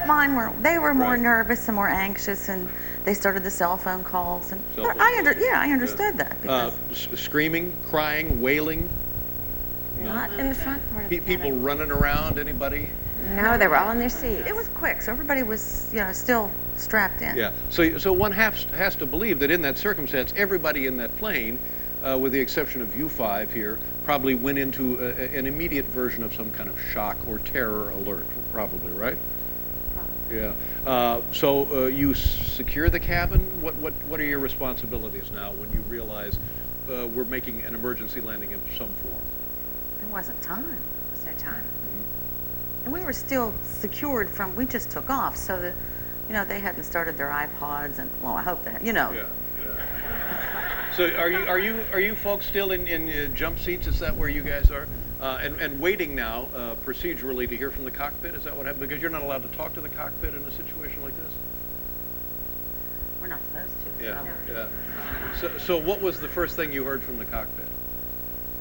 that 0.01 0.07
mine 0.07 0.35
were. 0.35 0.51
They 0.61 0.79
were 0.79 0.93
more 0.93 1.11
Right. 1.11 1.19
nervous 1.19 1.67
and 1.67 1.75
more 1.75 1.87
anxious, 1.89 2.49
and 2.49 2.69
they 3.03 3.13
started 3.13 3.43
the 3.43 3.51
cell 3.51 3.77
phone 3.77 4.03
calls. 4.03 4.51
And 4.51 4.61
Cell 4.75 4.85
phone 4.85 4.99
I 4.99 5.15
under, 5.17 5.33
yeah, 5.39 5.59
I 5.59 5.71
understood 5.71 6.17
that 6.17 6.31
Uh, 6.47 6.71
because 6.71 6.73
s- 7.13 7.19
screaming, 7.19 7.73
crying, 7.87 8.41
wailing, 8.41 8.89
Not 10.03 10.31
in 10.33 10.49
the 10.49 10.55
front 10.55 10.81
part 10.91 11.03
of 11.05 11.09
pe- 11.09 11.19
the 11.19 11.25
people 11.25 11.45
cabin. 11.51 11.63
running 11.63 11.91
around. 11.91 12.39
Anybody? 12.39 12.89
No, 13.35 13.57
they 13.57 13.67
were 13.67 13.77
all 13.77 13.91
in 13.91 13.99
their 13.99 14.09
seats. 14.09 14.47
it 14.47 14.55
was 14.55 14.67
quick, 14.69 15.01
so 15.03 15.11
everybody 15.11 15.43
was, 15.43 15.89
you 15.93 15.99
know, 15.99 16.11
still 16.11 16.49
strapped 16.75 17.21
in. 17.21 17.35
Yeah. 17.37 17.51
So, 17.69 17.97
so 17.99 18.11
one 18.11 18.31
has, 18.31 18.63
has 18.75 18.95
to 18.95 19.05
believe 19.05 19.39
that 19.39 19.51
in 19.51 19.61
that 19.61 19.77
circumstance, 19.77 20.33
everybody 20.35 20.87
in 20.87 20.97
that 20.97 21.15
plane, 21.17 21.59
uh, 22.03 22.17
with 22.17 22.31
the 22.31 22.39
exception 22.39 22.81
of 22.81 22.95
you 22.95 23.07
five 23.07 23.53
here, 23.53 23.77
probably 24.05 24.33
went 24.33 24.57
into 24.57 24.97
a, 24.99 25.05
a- 25.35 25.37
an 25.37 25.45
immediate 25.45 25.85
version 25.85 26.23
of 26.23 26.33
some 26.33 26.49
kind 26.51 26.67
of 26.67 26.75
shock 26.91 27.15
or 27.27 27.37
terror 27.37 27.91
alert. 27.91 28.25
Probably, 28.51 28.91
right? 28.91 29.17
Yeah. 30.31 30.53
Uh, 30.85 31.21
so 31.31 31.67
uh, 31.73 31.87
you 31.87 32.13
secure 32.13 32.89
the 32.89 32.99
cabin. 32.99 33.39
What, 33.61 33.75
what, 33.75 33.93
what 34.07 34.19
are 34.19 34.25
your 34.25 34.39
responsibilities 34.39 35.31
now 35.31 35.51
when 35.51 35.71
you 35.71 35.81
realize 35.81 36.39
uh, 36.89 37.07
we're 37.07 37.25
making 37.25 37.61
an 37.61 37.75
emergency 37.75 38.21
landing 38.21 38.53
of 38.53 38.61
some 38.77 38.89
form? 38.89 39.21
There 39.99 40.09
wasn't 40.09 40.41
time. 40.41 40.67
There 40.67 40.79
was 41.11 41.25
no 41.25 41.33
time. 41.33 41.63
And 42.85 42.93
we 42.93 43.01
were 43.01 43.13
still 43.13 43.53
secured 43.63 44.29
from, 44.29 44.55
we 44.55 44.65
just 44.65 44.89
took 44.89 45.09
off, 45.09 45.35
so 45.35 45.61
that, 45.61 45.75
you 46.27 46.33
know, 46.33 46.45
they 46.45 46.59
hadn't 46.59 46.83
started 46.83 47.17
their 47.17 47.29
iPods, 47.29 47.99
and, 47.99 48.09
well, 48.23 48.35
I 48.35 48.41
hope 48.41 48.63
that, 48.63 48.83
you 48.83 48.93
know. 48.93 49.11
Yeah. 49.11 49.25
So 50.97 51.05
are 51.15 51.29
you 51.31 51.37
are 51.47 51.57
you 51.57 51.85
are 51.93 52.01
you 52.01 52.15
folks 52.15 52.45
still 52.45 52.73
in, 52.73 52.85
in 52.85 53.07
uh, 53.07 53.33
jump 53.33 53.59
seats? 53.59 53.87
Is 53.87 53.99
that 53.99 54.13
where 54.13 54.27
you 54.27 54.41
guys 54.41 54.69
are? 54.71 54.89
Uh, 55.21 55.37
and, 55.43 55.55
and 55.61 55.79
waiting 55.79 56.15
now 56.15 56.47
uh, 56.55 56.73
procedurally 56.83 57.47
to 57.47 57.55
hear 57.55 57.69
from 57.69 57.85
the 57.85 57.91
cockpit? 57.91 58.33
Is 58.33 58.43
that 58.45 58.57
what 58.57 58.65
happened? 58.65 58.81
Because 58.89 58.99
you're 58.99 59.11
not 59.11 59.21
allowed 59.21 59.43
to 59.43 59.55
talk 59.55 59.75
to 59.75 59.81
the 59.81 59.89
cockpit 59.89 60.33
in 60.33 60.41
a 60.41 60.51
situation 60.51 61.03
like 61.03 61.15
this. 61.15 61.31
We're 63.21 63.27
not 63.27 63.39
supposed 63.45 63.73
to. 63.99 64.03
Yeah. 64.03 64.23
so. 64.47 64.51
Yeah. 64.51 64.67
So 65.39 65.57
so 65.59 65.77
what 65.77 66.01
was 66.01 66.19
the 66.19 66.27
first 66.27 66.55
thing 66.55 66.73
you 66.73 66.83
heard 66.83 67.03
from 67.03 67.19
the 67.19 67.25
cockpit? 67.25 67.67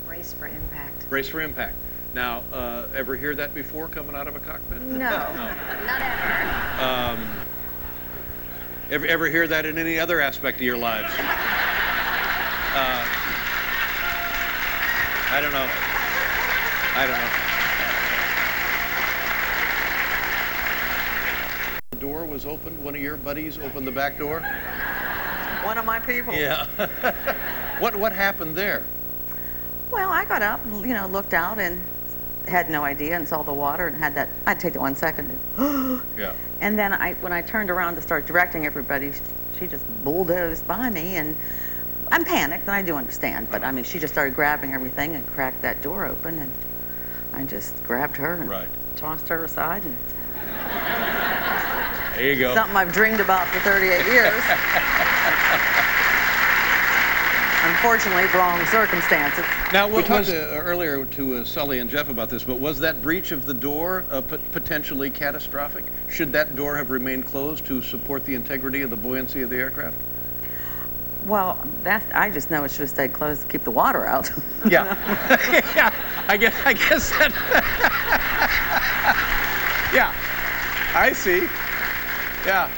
Brace 0.05 0.35
for 0.35 0.49
impact. 0.49 1.09
Brace 1.09 1.31
for 1.31 1.40
impact. 1.40 1.77
Now, 2.12 2.42
uh, 2.53 2.88
ever 2.94 3.16
hear 3.16 3.35
that 3.37 3.55
before 3.55 3.88
coming 3.88 4.14
out 4.14 4.29
of 4.29 4.37
a 4.37 4.40
cockpit? 4.40 4.83
No, 4.83 4.99
No. 4.99 5.07
not 5.87 6.03
ever. 6.03 6.83
Um, 6.83 7.29
ever, 8.90 9.07
ever 9.07 9.27
hear 9.29 9.46
that 9.46 9.64
in 9.64 9.79
any 9.79 9.99
other 9.99 10.20
aspect 10.20 10.59
of 10.59 10.62
your 10.62 10.77
lives? 10.79 11.12
Uh, 12.73 13.05
I 15.33 15.40
don't 15.40 15.51
know. 15.51 15.89
I 16.94 17.07
don't 17.07 17.18
know. 17.18 17.31
The 21.92 21.96
door 21.96 22.24
was 22.24 22.46
open. 22.46 22.83
One 22.83 22.94
of 22.94 23.00
your 23.00 23.16
buddies 23.16 23.59
opened 23.59 23.87
the 23.87 23.92
back 23.92 24.18
door. 24.18 24.40
One 25.62 25.79
of 25.79 25.85
my 25.85 26.00
people. 26.00 26.35
Yeah. 26.35 26.66
what 27.79 27.94
what 27.96 28.12
happened 28.12 28.57
there? 28.57 28.85
Well, 29.90 30.11
I 30.11 30.24
got 30.24 30.42
up 30.42 30.64
and, 30.64 30.87
you 30.87 30.94
know, 30.94 31.07
looked 31.07 31.35
out 31.35 31.59
and 31.59 31.83
had 32.46 32.70
no 32.70 32.85
idea 32.85 33.16
and 33.16 33.26
saw 33.26 33.42
the 33.42 33.53
water 33.53 33.87
and 33.88 33.96
had 33.96 34.14
that, 34.14 34.29
I'd 34.46 34.61
take 34.61 34.74
it 34.74 34.81
one 34.81 34.94
second. 34.94 35.38
And, 35.57 36.00
Yeah. 36.18 36.33
and 36.61 36.79
then 36.79 36.92
I, 36.92 37.14
when 37.14 37.33
I 37.33 37.42
turned 37.42 37.70
around 37.70 37.96
to 37.96 38.03
start 38.03 38.26
directing 38.26 38.66
everybody, 38.66 39.12
she 39.59 39.66
just 39.66 39.85
bulldozed 40.05 40.66
by 40.66 40.90
me 40.90 41.16
and 41.16 41.37
I'm 42.12 42.24
panicked, 42.24 42.64
and 42.64 42.72
I 42.72 42.83
do 42.83 42.96
understand. 42.96 43.48
But 43.50 43.62
I 43.62 43.70
mean, 43.70 43.85
she 43.85 43.98
just 43.98 44.12
started 44.12 44.35
grabbing 44.35 44.72
everything 44.72 45.14
and 45.14 45.24
cracked 45.29 45.62
that 45.62 45.81
door 45.81 46.07
open, 46.07 46.38
and 46.40 46.53
I 47.40 47.44
just 47.44 47.83
grabbed 47.85 48.18
her 48.18 48.35
and 48.35 48.50
Right. 48.50 48.68
tossed 48.96 49.29
her 49.29 49.44
aside. 49.44 49.83
And 49.83 49.96
There 52.14 52.35
you 52.35 52.38
go. 52.38 52.55
Something 52.55 52.76
I've 52.76 52.92
dreamed 52.92 53.18
about 53.20 53.48
for 53.48 53.61
38 53.61 54.05
years. 54.05 54.35
Unfortunately, 57.62 58.24
wrong 58.38 58.62
circumstances. 58.66 59.44
Now, 59.72 59.88
we 59.88 60.03
talked 60.03 60.29
uh, 60.29 60.33
earlier 60.33 61.07
to 61.07 61.37
uh, 61.37 61.44
Sully 61.44 61.79
and 61.79 61.88
Jeff 61.88 62.11
about 62.11 62.29
this, 62.29 62.44
but 62.44 62.59
was 62.59 62.79
that 62.81 63.00
breach 63.00 63.33
of 63.33 63.46
the 63.46 63.55
door 63.55 64.05
uh, 64.11 64.20
pot- 64.20 64.40
potentially 64.53 65.09
catastrophic? 65.09 65.85
Should 66.11 66.33
that 66.33 66.57
door 66.57 66.76
have 66.76 66.90
remained 66.90 67.26
closed 67.26 67.64
to 67.66 67.81
support 67.81 68.26
the 68.26 68.35
integrity 68.35 68.83
of 68.83 68.90
the 68.90 68.96
buoyancy 68.96 69.40
of 69.40 69.48
the 69.48 69.57
aircraft? 69.57 69.96
Well, 71.26 71.59
that's, 71.83 72.11
I 72.12 72.31
just 72.31 72.50
know 72.50 72.64
it 72.64 72.70
should 72.70 72.81
have 72.81 72.88
stayed 72.90 73.12
closed 73.12 73.42
to 73.42 73.46
keep 73.46 73.62
the 73.62 73.70
water 73.70 74.07
out. 74.07 74.31
Yeah. 74.66 74.96
yeah, 75.76 75.94
I 76.30 76.36
guess, 76.36 76.54
I 76.64 76.72
guess 76.74 77.10
that. 77.10 77.32
yeah, 79.92 80.14
I 80.94 81.12
see. 81.12 81.48
Yeah. 82.46 82.70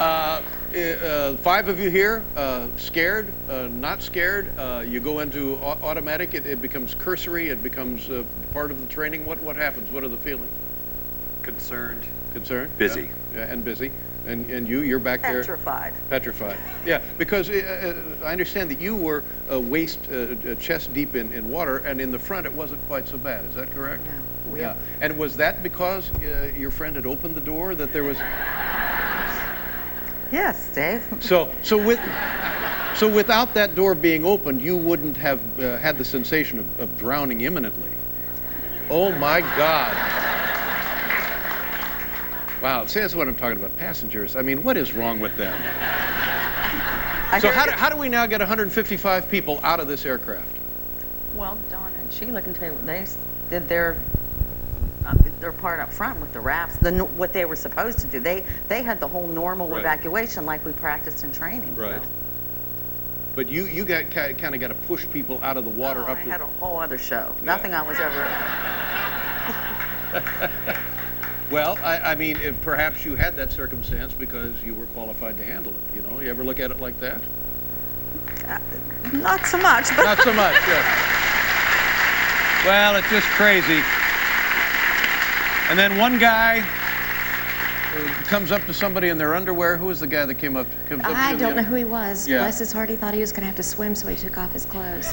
Uh, 0.00 0.42
uh, 0.76 1.36
five 1.36 1.68
of 1.68 1.78
you 1.78 1.88
here, 1.88 2.24
uh, 2.34 2.66
scared, 2.76 3.32
uh, 3.48 3.68
not 3.68 4.02
scared. 4.02 4.52
Uh, 4.58 4.82
you 4.84 4.98
go 4.98 5.20
into 5.20 5.54
au- 5.58 5.78
automatic, 5.84 6.34
it, 6.34 6.46
it 6.46 6.60
becomes 6.60 6.96
cursory, 6.96 7.50
it 7.50 7.62
becomes 7.62 8.10
uh, 8.10 8.24
part 8.52 8.72
of 8.72 8.80
the 8.80 8.88
training. 8.88 9.24
What, 9.24 9.40
what 9.40 9.54
happens? 9.54 9.88
What 9.92 10.02
are 10.02 10.08
the 10.08 10.16
feelings? 10.16 10.50
Concerned. 11.42 12.02
Concerned? 12.32 12.76
Busy. 12.76 13.02
Yeah, 13.02 13.36
yeah, 13.36 13.52
and 13.52 13.64
busy. 13.64 13.92
And, 14.26 14.50
and 14.50 14.68
you, 14.68 14.80
you're 14.80 14.98
back 14.98 15.22
there. 15.22 15.40
Petrified. 15.40 15.94
Petrified. 16.10 16.58
Yeah, 16.84 17.00
because 17.16 17.48
uh, 17.48 18.14
uh, 18.20 18.24
I 18.24 18.32
understand 18.32 18.70
that 18.70 18.80
you 18.80 18.96
were 18.96 19.22
uh, 19.50 19.60
waist, 19.60 20.00
uh, 20.10 20.54
chest 20.56 20.92
deep 20.92 21.14
in, 21.14 21.32
in 21.32 21.48
water, 21.48 21.78
and 21.78 22.00
in 22.00 22.10
the 22.10 22.18
front 22.18 22.44
it 22.44 22.52
wasn't 22.52 22.84
quite 22.88 23.06
so 23.06 23.18
bad. 23.18 23.44
Is 23.44 23.54
that 23.54 23.70
correct? 23.70 24.04
No. 24.06 24.52
We 24.52 24.60
Yeah. 24.60 24.74
And 25.00 25.16
was 25.16 25.36
that 25.36 25.62
because 25.62 26.10
uh, 26.16 26.52
your 26.56 26.70
friend 26.70 26.96
had 26.96 27.06
opened 27.06 27.34
the 27.36 27.40
door 27.40 27.74
that 27.76 27.92
there 27.92 28.04
was? 28.04 28.18
Yes, 30.32 30.74
Dave. 30.74 31.04
So, 31.20 31.52
so 31.62 31.78
with, 31.78 32.00
so 32.96 33.08
without 33.08 33.54
that 33.54 33.76
door 33.76 33.94
being 33.94 34.24
opened, 34.24 34.60
you 34.60 34.76
wouldn't 34.76 35.16
have 35.18 35.40
uh, 35.60 35.78
had 35.78 35.98
the 35.98 36.04
sensation 36.04 36.58
of, 36.58 36.80
of 36.80 36.96
drowning 36.98 37.42
imminently. 37.42 37.90
Oh 38.90 39.12
my 39.12 39.40
God. 39.40 40.25
Wow, 42.62 42.86
see, 42.86 43.00
that's 43.00 43.14
what 43.14 43.28
I'm 43.28 43.34
talking 43.36 43.58
about. 43.58 43.76
Passengers. 43.78 44.34
I 44.36 44.42
mean, 44.42 44.62
what 44.64 44.76
is 44.76 44.92
wrong 44.92 45.20
with 45.20 45.36
them? 45.36 45.52
so 47.40 47.50
how 47.50 47.66
do, 47.66 47.72
how 47.72 47.90
do 47.90 47.96
we 47.96 48.08
now 48.08 48.26
get 48.26 48.40
155 48.40 49.30
people 49.30 49.60
out 49.62 49.78
of 49.80 49.88
this 49.88 50.04
aircraft? 50.06 50.56
Well, 51.34 51.58
Donna 51.70 51.94
and 52.00 52.10
Sheila 52.12 52.40
can 52.40 52.54
tell 52.54 52.72
you, 52.72 52.78
they 52.84 53.06
did 53.50 53.68
their 53.68 54.00
uh, 55.04 55.14
their 55.38 55.52
part 55.52 55.80
up 55.80 55.92
front 55.92 56.18
with 56.18 56.32
the 56.32 56.40
rafts, 56.40 56.76
the, 56.78 57.04
what 57.04 57.32
they 57.32 57.44
were 57.44 57.56
supposed 57.56 57.98
to 58.00 58.06
do. 58.06 58.20
They 58.20 58.42
they 58.68 58.82
had 58.82 59.00
the 59.00 59.08
whole 59.08 59.28
normal 59.28 59.68
Right. 59.68 59.80
evacuation 59.80 60.46
like 60.46 60.64
we 60.64 60.72
practiced 60.72 61.24
in 61.24 61.32
training. 61.32 61.76
Right. 61.76 62.02
so- 62.02 62.08
But 63.34 63.48
you, 63.48 63.66
you 63.66 63.84
got 63.84 64.10
kind 64.10 64.54
of 64.54 64.60
got 64.60 64.68
to 64.68 64.74
push 64.74 65.06
people 65.12 65.38
out 65.42 65.58
of 65.58 65.64
the 65.64 65.70
water 65.70 66.00
Oh, 66.08 66.12
up 66.12 66.18
I 66.18 66.22
had 66.22 66.40
a 66.40 66.46
whole 66.46 66.78
other 66.78 66.96
show. 66.96 67.34
Nothing 67.42 67.74
I 67.74 67.82
was 67.82 67.98
ever. 68.00 68.26
Well, 71.50 71.78
I, 71.82 71.98
I 72.12 72.14
mean, 72.16 72.36
if 72.38 72.60
perhaps 72.60 73.04
you 73.04 73.14
had 73.14 73.36
that 73.36 73.52
circumstance 73.52 74.12
because 74.12 74.62
you 74.62 74.74
were 74.74 74.86
qualified 74.86 75.36
to 75.38 75.44
handle 75.44 75.72
it. 75.72 75.94
You 75.94 76.02
know, 76.02 76.20
you 76.20 76.28
ever 76.28 76.42
look 76.42 76.58
at 76.58 76.70
it 76.70 76.80
like 76.80 76.98
that? 77.00 77.22
Not 79.12 79.46
so 79.46 79.58
much, 79.58 79.88
but 79.96 80.04
Not 80.04 80.18
so 80.18 80.32
much. 80.32 80.56
Yeah. 80.66 81.12
Well, 82.64 82.96
it's 82.96 83.08
just 83.10 83.26
crazy. 83.28 83.80
And 85.70 85.78
then 85.78 85.96
one 85.98 86.18
guy 86.18 86.60
uh, 86.60 88.08
comes 88.24 88.50
up 88.50 88.64
to 88.66 88.74
somebody 88.74 89.08
in 89.08 89.18
their 89.18 89.36
underwear. 89.36 89.76
Who 89.76 89.86
was 89.86 90.00
the 90.00 90.08
guy 90.08 90.24
that 90.26 90.34
came 90.34 90.56
up? 90.56 90.66
Comes 90.88 91.04
up 91.04 91.12
I 91.14 91.36
don't 91.36 91.54
know 91.54 91.62
who 91.62 91.76
he 91.76 91.84
was. 91.84 92.26
Yeah. 92.26 92.38
Bless 92.38 92.58
his 92.58 92.72
heart, 92.72 92.88
he 92.88 92.96
thought 92.96 93.14
he 93.14 93.20
was 93.20 93.30
going 93.30 93.42
to 93.42 93.46
have 93.46 93.54
to 93.56 93.62
swim, 93.62 93.94
so 93.94 94.08
he 94.08 94.16
took 94.16 94.36
off 94.36 94.52
his 94.52 94.64
clothes. 94.64 95.12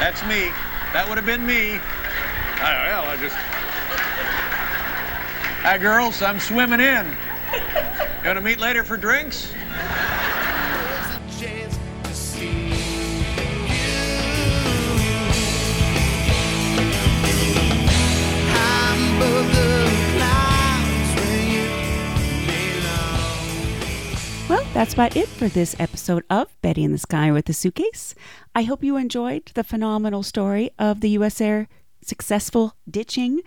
That's 0.00 0.22
me. 0.24 0.50
That 0.94 1.04
would 1.08 1.18
have 1.18 1.26
been 1.26 1.44
me. 1.44 1.78
I, 2.62 2.88
well, 2.88 3.04
I 3.04 3.16
just. 3.16 3.36
Hi, 5.64 5.78
girls. 5.78 6.20
I'm 6.20 6.38
swimming 6.40 6.78
in. 6.78 7.06
You 7.06 8.26
want 8.26 8.36
to 8.36 8.42
meet 8.42 8.60
later 8.60 8.84
for 8.84 8.98
drinks? 8.98 9.50
Well, 24.50 24.66
that's 24.74 24.92
about 24.92 25.16
it 25.16 25.28
for 25.28 25.48
this 25.48 25.74
episode 25.78 26.24
of 26.28 26.54
Betty 26.60 26.84
in 26.84 26.92
the 26.92 26.98
Sky 26.98 27.32
with 27.32 27.46
the 27.46 27.54
Suitcase. 27.54 28.14
I 28.54 28.64
hope 28.64 28.84
you 28.84 28.98
enjoyed 28.98 29.50
the 29.54 29.64
phenomenal 29.64 30.22
story 30.22 30.72
of 30.78 31.00
the 31.00 31.08
U.S. 31.08 31.40
Air 31.40 31.68
successful 32.02 32.76
ditching. 32.86 33.40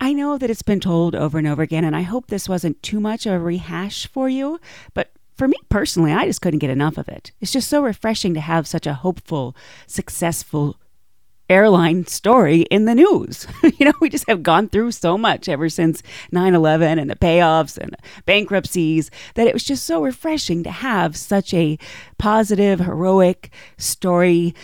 I 0.00 0.14
know 0.14 0.38
that 0.38 0.48
it's 0.48 0.62
been 0.62 0.80
told 0.80 1.14
over 1.14 1.36
and 1.36 1.46
over 1.46 1.62
again, 1.62 1.84
and 1.84 1.94
I 1.94 2.02
hope 2.02 2.26
this 2.26 2.48
wasn't 2.48 2.82
too 2.82 3.00
much 3.00 3.26
of 3.26 3.34
a 3.34 3.38
rehash 3.38 4.06
for 4.06 4.28
you, 4.28 4.58
but 4.94 5.12
for 5.36 5.46
me 5.46 5.56
personally, 5.68 6.12
I 6.12 6.24
just 6.24 6.40
couldn't 6.40 6.60
get 6.60 6.70
enough 6.70 6.96
of 6.96 7.08
it. 7.08 7.32
It's 7.40 7.52
just 7.52 7.68
so 7.68 7.82
refreshing 7.82 8.32
to 8.34 8.40
have 8.40 8.66
such 8.66 8.86
a 8.86 8.94
hopeful, 8.94 9.54
successful 9.86 10.76
airline 11.50 12.06
story 12.06 12.62
in 12.62 12.86
the 12.86 12.94
news. 12.94 13.46
you 13.78 13.86
know, 13.86 13.92
we 14.00 14.08
just 14.08 14.28
have 14.28 14.42
gone 14.42 14.68
through 14.68 14.92
so 14.92 15.18
much 15.18 15.48
ever 15.48 15.68
since 15.68 16.02
9 16.32 16.54
11 16.54 16.98
and 16.98 17.10
the 17.10 17.16
payoffs 17.16 17.76
and 17.76 17.96
bankruptcies 18.24 19.10
that 19.34 19.46
it 19.46 19.52
was 19.52 19.64
just 19.64 19.84
so 19.84 20.02
refreshing 20.02 20.62
to 20.62 20.70
have 20.70 21.16
such 21.16 21.52
a 21.52 21.76
positive, 22.18 22.80
heroic 22.80 23.50
story 23.76 24.54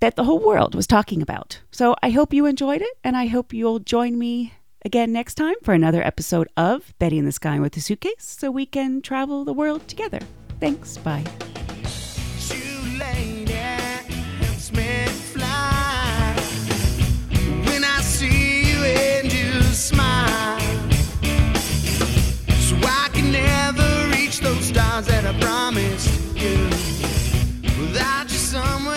that 0.00 0.16
the 0.16 0.24
whole 0.24 0.40
world 0.40 0.74
was 0.74 0.86
talking 0.86 1.22
about. 1.22 1.60
So 1.70 1.94
I 2.02 2.10
hope 2.10 2.34
you 2.34 2.46
enjoyed 2.46 2.82
it, 2.82 2.98
and 3.04 3.16
I 3.16 3.26
hope 3.26 3.52
you'll 3.52 3.78
join 3.78 4.18
me 4.18 4.54
again 4.84 5.12
next 5.12 5.34
time 5.34 5.56
for 5.62 5.74
another 5.74 6.02
episode 6.02 6.48
of 6.56 6.94
Betty 6.98 7.18
in 7.18 7.26
the 7.26 7.32
Sky 7.32 7.60
with 7.60 7.76
a 7.76 7.80
Suitcase 7.80 8.14
so 8.18 8.50
we 8.50 8.66
can 8.66 9.02
travel 9.02 9.44
the 9.44 9.52
world 9.52 9.86
together. 9.86 10.20
Thanks. 10.58 10.98
Bye. 10.98 11.24
those 24.42 24.64
stars 24.64 25.06
that 25.06 25.26
I 25.26 25.38
promised 25.38 26.08
you 26.34 26.64
without 27.80 28.30
you 28.30 28.38
somewhere 28.38 28.89